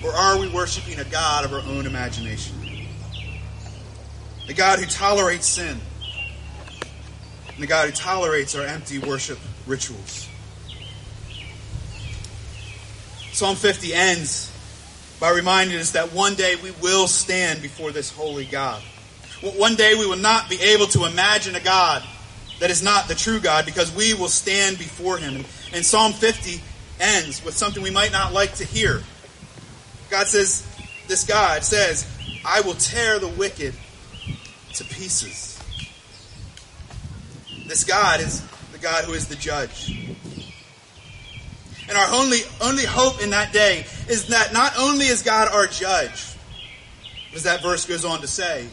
Or 0.03 0.11
are 0.11 0.39
we 0.39 0.49
worshiping 0.49 0.99
a 0.99 1.05
God 1.05 1.45
of 1.45 1.53
our 1.53 1.61
own 1.61 1.87
imagination? 1.87 2.57
A 4.49 4.55
God 4.55 4.79
who 4.79 4.87
tolerates 4.87 5.47
sin. 5.47 5.79
And 7.55 7.63
a 7.63 7.67
God 7.67 7.87
who 7.87 7.93
tolerates 7.93 8.55
our 8.55 8.67
empty 8.67 8.99
worship 8.99 9.39
rituals. 9.67 10.29
Psalm 13.33 13.55
50 13.55 13.93
ends 13.93 14.56
by 15.21 15.31
reminding 15.31 15.79
us 15.79 15.93
that 15.93 16.13
one 16.13 16.35
day 16.35 16.57
we 16.57 16.71
will 16.83 17.07
stand 17.07 17.63
before 17.63 17.91
this 17.91 18.11
holy 18.11 18.45
God. 18.45 18.83
One 19.43 19.75
day 19.75 19.95
we 19.95 20.07
will 20.07 20.17
not 20.17 20.49
be 20.49 20.61
able 20.61 20.87
to 20.89 21.05
imagine 21.05 21.55
a 21.55 21.61
God 21.61 22.03
that 22.61 22.71
is 22.71 22.83
not 22.83 23.09
the 23.09 23.15
true 23.15 23.41
God 23.41 23.67
because 23.67 23.95
we 23.95 24.15
will 24.15 24.29
stand 24.29 24.79
before 24.79 25.19
him. 25.19 25.45
And 25.73 25.85
Psalm 25.85 26.13
50 26.13 26.61
ends 27.01 27.45
with 27.45 27.57
something 27.57 27.83
we 27.83 27.91
might 27.91 28.13
not 28.13 28.33
like 28.33 28.55
to 28.55 28.65
hear. 28.65 29.03
God 30.11 30.27
says, 30.27 30.67
this 31.09 31.25
God 31.25 31.63
says, 31.65 32.07
I 32.45 32.61
will 32.63 32.75
tear 32.75 33.19
the 33.19 33.29
wicked 33.29 33.75
to 34.75 34.85
pieces. 34.85 35.59
This 37.67 37.85
God 37.85 38.21
is 38.21 38.43
the 38.73 38.79
God 38.79 39.05
who 39.05 39.13
is 39.13 39.27
the 39.27 39.37
judge. 39.37 40.16
And 41.89 41.97
our 41.97 42.13
only, 42.15 42.41
only 42.61 42.85
hope 42.85 43.23
in 43.23 43.31
that 43.31 43.53
day 43.53 43.87
is 44.09 44.29
that 44.29 44.53
not 44.53 44.73
only 44.79 45.07
is 45.07 45.23
God 45.23 45.49
our 45.53 45.67
judge, 45.67 46.37
as 47.35 47.45
that 47.45 47.63
verse 47.63 47.87
goes 47.87 48.05
on 48.05 48.21
to 48.21 48.27
say, 48.27 48.67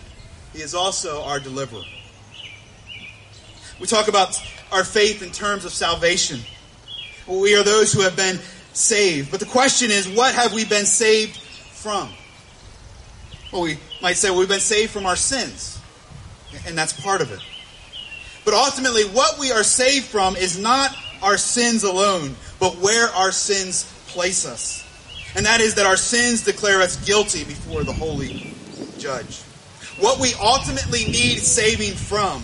He 0.53 0.61
is 0.61 0.73
also 0.73 1.21
our 1.23 1.39
deliverer. 1.39 1.83
We 3.79 3.87
talk 3.87 4.07
about 4.07 4.41
our 4.71 4.83
faith 4.83 5.21
in 5.21 5.31
terms 5.31 5.65
of 5.65 5.73
salvation. 5.73 6.39
We 7.27 7.55
are 7.55 7.63
those 7.63 7.93
who 7.93 8.01
have 8.01 8.15
been 8.15 8.39
saved. 8.73 9.31
But 9.31 9.39
the 9.39 9.45
question 9.45 9.91
is, 9.91 10.07
what 10.07 10.33
have 10.35 10.53
we 10.53 10.65
been 10.65 10.85
saved 10.85 11.37
from? 11.37 12.09
Well, 13.51 13.61
we 13.61 13.77
might 14.01 14.17
say, 14.17 14.29
well, 14.29 14.39
we've 14.39 14.49
been 14.49 14.59
saved 14.59 14.91
from 14.91 15.05
our 15.05 15.15
sins. 15.15 15.79
And 16.65 16.77
that's 16.77 16.93
part 16.93 17.21
of 17.21 17.31
it. 17.31 17.39
But 18.45 18.53
ultimately, 18.53 19.03
what 19.03 19.39
we 19.39 19.51
are 19.51 19.63
saved 19.63 20.05
from 20.05 20.35
is 20.35 20.57
not 20.57 20.95
our 21.21 21.37
sins 21.37 21.83
alone, 21.83 22.35
but 22.63 22.77
where 22.77 23.09
our 23.09 23.33
sins 23.33 23.83
place 24.07 24.45
us. 24.45 24.87
And 25.35 25.45
that 25.45 25.59
is 25.59 25.75
that 25.75 25.85
our 25.85 25.97
sins 25.97 26.45
declare 26.45 26.81
us 26.81 26.95
guilty 27.05 27.43
before 27.43 27.83
the 27.83 27.91
holy 27.91 28.53
judge. 28.97 29.41
What 29.99 30.17
we 30.17 30.33
ultimately 30.41 31.03
need 31.03 31.39
saving 31.39 31.91
from 31.91 32.41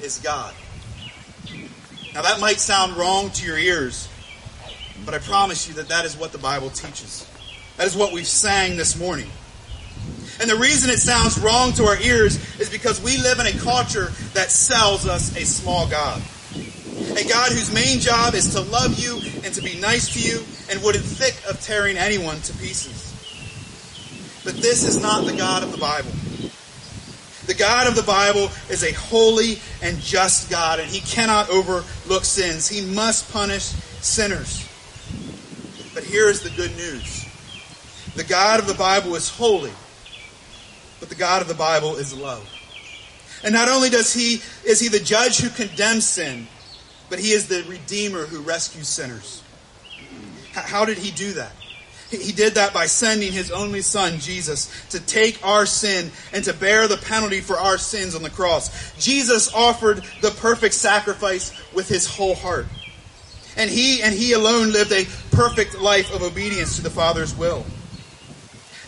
is 0.00 0.20
God. 0.20 0.54
Now, 2.14 2.22
that 2.22 2.38
might 2.38 2.60
sound 2.60 2.96
wrong 2.96 3.30
to 3.30 3.44
your 3.44 3.58
ears, 3.58 4.08
but 5.04 5.14
I 5.14 5.18
promise 5.18 5.66
you 5.66 5.74
that 5.74 5.88
that 5.88 6.04
is 6.04 6.16
what 6.16 6.30
the 6.30 6.38
Bible 6.38 6.70
teaches. 6.70 7.28
That 7.78 7.88
is 7.88 7.96
what 7.96 8.12
we've 8.12 8.24
sang 8.24 8.76
this 8.76 8.96
morning. 8.96 9.30
And 10.40 10.48
the 10.48 10.54
reason 10.54 10.90
it 10.90 10.98
sounds 10.98 11.40
wrong 11.40 11.72
to 11.72 11.86
our 11.86 12.00
ears 12.00 12.36
is 12.60 12.70
because 12.70 13.02
we 13.02 13.16
live 13.16 13.40
in 13.40 13.46
a 13.46 13.58
culture 13.58 14.12
that 14.34 14.52
sells 14.52 15.08
us 15.08 15.36
a 15.36 15.44
small 15.44 15.88
God. 15.88 16.22
A 17.16 17.28
God 17.28 17.52
whose 17.52 17.72
main 17.72 18.00
job 18.00 18.34
is 18.34 18.54
to 18.54 18.60
love 18.60 18.98
you 18.98 19.20
and 19.44 19.54
to 19.54 19.62
be 19.62 19.78
nice 19.78 20.14
to 20.14 20.20
you 20.20 20.42
and 20.70 20.82
wouldn't 20.82 21.04
think 21.04 21.40
of 21.48 21.60
tearing 21.60 21.96
anyone 21.96 22.40
to 22.40 22.52
pieces. 22.54 23.12
But 24.44 24.56
this 24.56 24.82
is 24.82 25.00
not 25.00 25.26
the 25.26 25.36
God 25.36 25.62
of 25.62 25.72
the 25.72 25.78
Bible. 25.78 26.10
The 27.46 27.54
God 27.54 27.86
of 27.86 27.96
the 27.96 28.02
Bible 28.02 28.48
is 28.70 28.82
a 28.82 28.92
holy 28.92 29.58
and 29.82 29.98
just 29.98 30.50
God, 30.50 30.80
and 30.80 30.88
He 30.88 31.00
cannot 31.00 31.50
overlook 31.50 32.24
sins. 32.24 32.68
He 32.68 32.86
must 32.94 33.30
punish 33.32 33.64
sinners. 34.00 34.68
But 35.92 36.04
here 36.04 36.28
is 36.28 36.42
the 36.42 36.50
good 36.50 36.74
news 36.76 37.26
the 38.14 38.24
God 38.24 38.60
of 38.60 38.66
the 38.66 38.74
Bible 38.74 39.14
is 39.14 39.28
holy, 39.28 39.72
but 41.00 41.08
the 41.08 41.14
God 41.14 41.40
of 41.40 41.48
the 41.48 41.54
Bible 41.54 41.96
is 41.96 42.14
love. 42.14 42.46
And 43.42 43.54
not 43.54 43.68
only 43.68 43.88
does 43.88 44.12
he 44.12 44.40
is 44.64 44.80
he 44.80 44.88
the 44.88 45.00
judge 45.00 45.38
who 45.38 45.48
condemns 45.48 46.06
sin, 46.06 46.46
but 47.12 47.20
he 47.20 47.32
is 47.32 47.46
the 47.46 47.62
redeemer 47.68 48.24
who 48.24 48.40
rescues 48.40 48.88
sinners. 48.88 49.42
How 50.54 50.86
did 50.86 50.96
he 50.96 51.10
do 51.10 51.34
that? 51.34 51.52
He 52.10 52.32
did 52.32 52.54
that 52.54 52.72
by 52.72 52.86
sending 52.86 53.32
his 53.32 53.50
only 53.50 53.82
son, 53.82 54.18
Jesus, 54.18 54.72
to 54.88 54.98
take 54.98 55.38
our 55.46 55.66
sin 55.66 56.10
and 56.32 56.42
to 56.44 56.54
bear 56.54 56.88
the 56.88 56.96
penalty 56.96 57.42
for 57.42 57.58
our 57.58 57.76
sins 57.76 58.14
on 58.14 58.22
the 58.22 58.30
cross. 58.30 58.94
Jesus 58.98 59.52
offered 59.52 60.02
the 60.22 60.30
perfect 60.30 60.72
sacrifice 60.72 61.52
with 61.74 61.86
his 61.86 62.06
whole 62.06 62.34
heart. 62.34 62.64
And 63.58 63.68
he 63.68 64.02
and 64.02 64.14
he 64.14 64.32
alone 64.32 64.72
lived 64.72 64.92
a 64.92 65.04
perfect 65.36 65.78
life 65.78 66.14
of 66.14 66.22
obedience 66.22 66.76
to 66.76 66.82
the 66.82 66.88
Father's 66.88 67.36
will. 67.36 67.66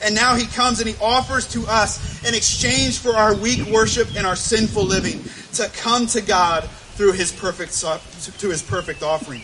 And 0.03 0.14
now 0.14 0.35
he 0.35 0.47
comes 0.47 0.81
and 0.81 0.89
he 0.89 0.97
offers 0.99 1.47
to 1.49 1.66
us 1.66 2.27
in 2.27 2.35
exchange 2.35 3.01
for 3.01 3.16
our 3.16 3.35
weak 3.35 3.66
worship 3.66 4.16
and 4.16 4.27
our 4.27 4.37
sinful 4.37 4.85
living 4.85 5.22
to 5.55 5.68
come 5.75 6.07
to 6.07 6.22
God 6.22 6.70
through 6.95 7.12
his 7.12 7.32
perfect 7.32 7.78
to 7.80 8.49
his 8.49 8.62
perfect 8.62 9.03
offering. 9.03 9.42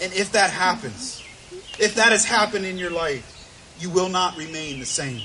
And 0.00 0.12
if 0.14 0.32
that 0.32 0.50
happens, 0.50 1.22
if 1.78 1.94
that 1.96 2.10
has 2.10 2.24
happened 2.24 2.64
in 2.64 2.78
your 2.78 2.90
life, 2.90 3.28
you 3.78 3.90
will 3.90 4.08
not 4.08 4.36
remain 4.36 4.80
the 4.80 4.86
same. 4.86 5.20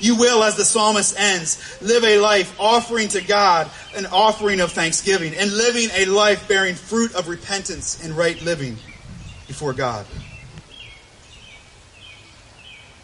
You 0.00 0.16
will, 0.16 0.44
as 0.44 0.56
the 0.56 0.64
psalmist 0.64 1.18
ends, 1.18 1.80
live 1.80 2.04
a 2.04 2.18
life 2.18 2.54
offering 2.60 3.08
to 3.08 3.20
God 3.20 3.70
an 3.96 4.06
offering 4.06 4.60
of 4.60 4.72
thanksgiving 4.72 5.34
and 5.34 5.52
living 5.52 5.88
a 5.94 6.04
life 6.04 6.46
bearing 6.46 6.74
fruit 6.74 7.14
of 7.14 7.28
repentance 7.28 8.04
and 8.04 8.16
right 8.16 8.40
living 8.42 8.76
before 9.46 9.72
God. 9.72 10.06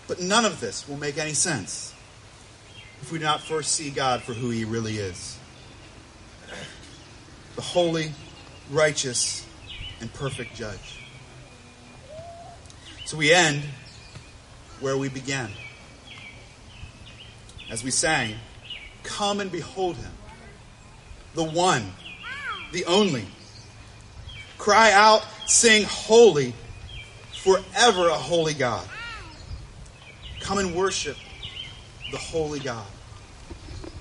But 0.06 0.20
none 0.20 0.44
of 0.44 0.60
this 0.60 0.88
will 0.88 0.98
make 0.98 1.18
any 1.18 1.32
sense 1.32 1.94
if 3.00 3.10
we 3.10 3.18
do 3.18 3.24
not 3.24 3.40
first 3.40 3.72
see 3.72 3.90
God 3.90 4.22
for 4.22 4.34
who 4.34 4.50
He 4.50 4.64
really 4.64 4.98
is 4.98 5.33
the 7.56 7.62
holy, 7.62 8.12
righteous, 8.70 9.46
and 10.00 10.12
perfect 10.12 10.54
judge. 10.54 11.00
So 13.04 13.16
we 13.16 13.32
end 13.32 13.62
where 14.80 14.96
we 14.96 15.08
began. 15.08 15.50
As 17.70 17.82
we 17.82 17.90
sang, 17.90 18.34
Come 19.04 19.40
and 19.40 19.52
behold 19.52 19.96
him, 19.96 20.10
the 21.34 21.44
one, 21.44 21.92
the 22.72 22.86
only. 22.86 23.26
Cry 24.58 24.92
out, 24.92 25.24
sing 25.46 25.84
holy, 25.84 26.54
forever 27.34 28.08
a 28.08 28.14
holy 28.14 28.54
God. 28.54 28.88
Come 30.40 30.58
and 30.58 30.74
worship 30.74 31.18
the 32.10 32.16
holy 32.16 32.60
God. 32.60 32.86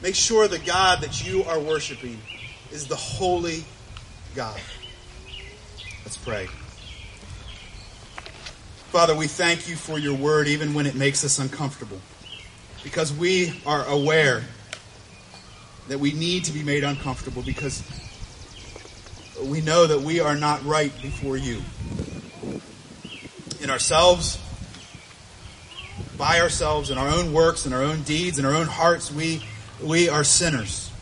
Make 0.01 0.15
sure 0.15 0.47
the 0.47 0.59
God 0.59 1.01
that 1.01 1.25
you 1.25 1.43
are 1.43 1.59
worshiping 1.59 2.19
is 2.73 2.87
the 2.87 2.95
holy 2.95 3.63
God. 4.33 4.59
Let's 6.03 6.17
pray. 6.17 6.47
Father, 8.89 9.15
we 9.15 9.27
thank 9.27 9.69
you 9.69 9.75
for 9.75 9.99
your 9.99 10.15
word, 10.15 10.47
even 10.47 10.73
when 10.73 10.87
it 10.87 10.95
makes 10.95 11.23
us 11.23 11.37
uncomfortable, 11.37 11.99
because 12.83 13.13
we 13.13 13.61
are 13.67 13.85
aware 13.85 14.43
that 15.87 15.99
we 15.99 16.13
need 16.13 16.45
to 16.45 16.51
be 16.51 16.63
made 16.63 16.83
uncomfortable 16.83 17.43
because 17.43 17.83
we 19.43 19.61
know 19.61 19.85
that 19.85 20.01
we 20.01 20.19
are 20.19 20.35
not 20.35 20.65
right 20.65 20.93
before 21.01 21.37
you. 21.37 21.61
In 23.61 23.69
ourselves, 23.69 24.39
by 26.17 26.41
ourselves, 26.41 26.89
in 26.89 26.97
our 26.97 27.07
own 27.07 27.33
works, 27.33 27.65
in 27.67 27.73
our 27.73 27.83
own 27.83 28.01
deeds, 28.01 28.39
in 28.39 28.45
our 28.45 28.53
own 28.53 28.67
hearts, 28.67 29.11
we, 29.11 29.43
we 29.81 30.09
are 30.09 30.23
sinners. 30.23 30.92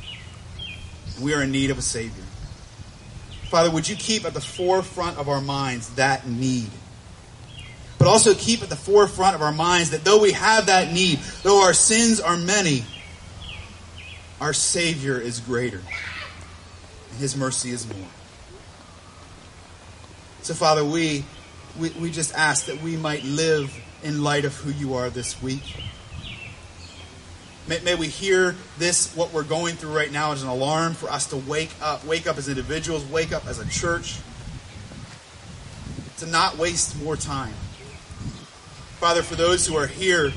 We 1.22 1.34
are 1.34 1.43
in 1.43 1.51
need 1.51 1.72
of 1.72 1.78
a 1.78 1.82
Savior. 1.82 2.24
Father, 3.49 3.69
would 3.69 3.88
you 3.88 3.95
keep 3.95 4.26
at 4.26 4.34
the 4.34 4.41
forefront 4.41 5.17
of 5.17 5.30
our 5.30 5.41
minds 5.41 5.93
that 5.95 6.28
need? 6.28 6.69
but 8.01 8.07
also 8.07 8.34
keep 8.34 8.63
at 8.63 8.69
the 8.69 8.76
forefront 8.76 9.36
of 9.36 9.43
our 9.43 9.51
minds 9.51 9.91
that 9.91 10.03
though 10.03 10.19
we 10.19 10.32
have 10.32 10.65
that 10.65 10.91
need, 10.91 11.19
though 11.43 11.61
our 11.61 11.72
sins 11.72 12.19
are 12.19 12.36
many, 12.36 12.84
our 14.39 14.53
Savior 14.53 15.22
is 15.22 15.39
greater, 15.39 15.84
and 17.11 17.19
His 17.19 17.38
mercy 17.38 17.69
is 17.69 17.88
more. 17.88 18.07
So, 20.41 20.55
Father, 20.55 20.84
we, 20.84 21.24
we, 21.80 21.91
we 21.91 22.09
just 22.09 22.34
ask 22.34 22.65
that 22.65 22.82
we 22.82 22.97
might 22.97 23.24
live 23.24 23.72
in 24.01 24.24
light 24.24 24.45
of 24.45 24.55
who 24.55 24.72
you 24.72 24.95
are 24.95 25.11
this 25.11 25.39
week. 25.39 25.61
May, 27.68 27.80
may, 27.82 27.95
we 27.95 28.07
hear 28.07 28.55
this, 28.78 29.16
what 29.16 29.32
we're 29.34 29.43
going 29.43 29.76
through 29.76 29.95
right 29.95 30.12
now, 30.12 30.32
as 30.32 30.43
an 30.43 30.49
alarm 30.49 30.93
for 30.93 31.09
us 31.09 31.28
to 31.28 31.38
wake 31.38 31.72
up, 31.82 32.05
wake 32.05 32.28
up 32.28 32.38
as 32.38 32.49
individuals, 32.49 33.05
wake 33.05 33.32
up 33.32 33.45
as 33.47 33.59
a 33.59 33.70
church, 33.70 34.18
to 36.18 36.26
not 36.26 36.57
waste 36.57 37.01
more 37.01 37.16
time 37.16 37.53
Father, 39.01 39.24
for 39.24 39.34
those 39.34 39.66
who 39.66 39.76
are 39.78 39.88
here 39.88 40.32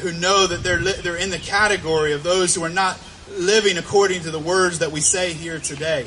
who 0.00 0.12
know 0.12 0.46
that 0.46 0.62
they're, 0.62 0.78
they're 0.78 1.16
in 1.16 1.30
the 1.30 1.40
category 1.40 2.12
of 2.12 2.22
those 2.22 2.54
who 2.54 2.62
are 2.62 2.68
not 2.68 3.00
living 3.32 3.78
according 3.78 4.22
to 4.22 4.30
the 4.30 4.38
words 4.38 4.78
that 4.78 4.92
we 4.92 5.00
say 5.00 5.32
here 5.32 5.58
today. 5.58 6.06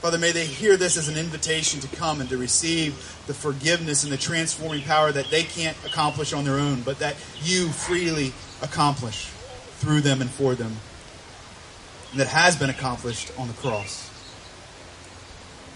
Father, 0.00 0.16
may 0.16 0.32
they 0.32 0.46
hear 0.46 0.78
this 0.78 0.96
as 0.96 1.08
an 1.08 1.18
invitation 1.18 1.78
to 1.80 1.96
come 1.96 2.22
and 2.22 2.30
to 2.30 2.38
receive 2.38 2.94
the 3.26 3.34
forgiveness 3.34 4.02
and 4.02 4.10
the 4.10 4.16
transforming 4.16 4.82
power 4.82 5.12
that 5.12 5.30
they 5.30 5.42
can't 5.42 5.76
accomplish 5.84 6.32
on 6.32 6.44
their 6.44 6.58
own, 6.58 6.80
but 6.80 7.00
that 7.00 7.16
you 7.42 7.68
freely 7.68 8.32
accomplish 8.62 9.26
through 9.76 10.00
them 10.00 10.22
and 10.22 10.30
for 10.30 10.54
them, 10.54 10.74
and 12.12 12.20
that 12.20 12.28
has 12.28 12.56
been 12.56 12.70
accomplished 12.70 13.30
on 13.36 13.46
the 13.48 13.54
cross. 13.54 14.08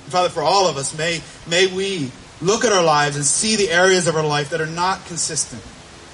Father, 0.07 0.31
for 0.31 0.43
all 0.43 0.69
of 0.69 0.79
us, 0.79 0.97
may, 0.97 1.21
may 1.47 1.67
we 1.67 2.11
look 2.41 2.65
at 2.65 2.73
our 2.73 2.85
lives 2.85 3.17
and 3.17 3.25
see 3.25 3.57
the 3.57 3.71
areas 3.71 4.07
of 4.07 4.17
our 4.17 4.27
life 4.27 4.51
that 4.51 4.61
are 4.61 4.67
not 4.67 5.05
consistent. 5.05 5.63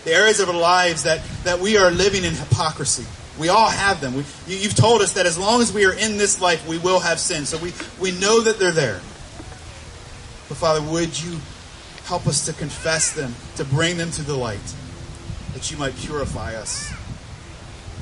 The 0.05 0.13
areas 0.13 0.41
of 0.41 0.49
our 0.49 0.57
lives 0.57 1.05
that, 1.05 1.23
that 1.45 1.61
we 1.61 1.77
are 1.77 1.93
living 1.93 2.25
in 2.25 2.35
hypocrisy. 2.35 3.07
We 3.41 3.49
all 3.49 3.71
have 3.71 4.03
them. 4.03 4.15
We, 4.15 4.25
you, 4.47 4.69
have 4.69 4.75
told 4.75 5.01
us 5.01 5.15
that 5.15 5.25
as 5.25 5.39
long 5.39 5.63
as 5.63 5.73
we 5.73 5.87
are 5.87 5.95
in 5.95 6.19
this 6.19 6.43
life, 6.43 6.69
we 6.69 6.77
will 6.77 7.01
have 7.01 7.19
sin. 7.19 7.47
So 7.47 7.57
we, 7.57 7.73
we 7.99 8.13
know 8.21 8.43
that 8.43 8.59
they're 8.59 8.71
there. 8.71 9.01
But 10.49 10.59
Father, 10.59 10.83
would 10.83 11.21
you 11.23 11.39
help 12.05 12.27
us 12.27 12.45
to 12.45 12.53
confess 12.53 13.15
them, 13.15 13.35
to 13.57 13.65
bring 13.65 13.97
them 13.97 14.11
to 14.11 14.23
the 14.23 14.37
light, 14.37 14.75
that 15.55 15.71
you 15.71 15.79
might 15.79 15.97
purify 15.97 16.55
us, 16.55 16.93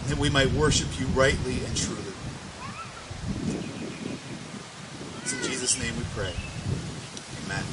and 0.01 0.11
that 0.11 0.19
we 0.19 0.29
might 0.29 0.51
worship 0.53 0.89
you 0.99 1.07
rightly 1.09 1.65
and 1.65 1.77
truly. 1.77 2.03
It's 5.23 5.35
in 5.35 5.43
Jesus' 5.43 5.79
name 5.81 5.95
we 5.97 6.05
pray. 6.15 6.33
Amen. 7.45 7.65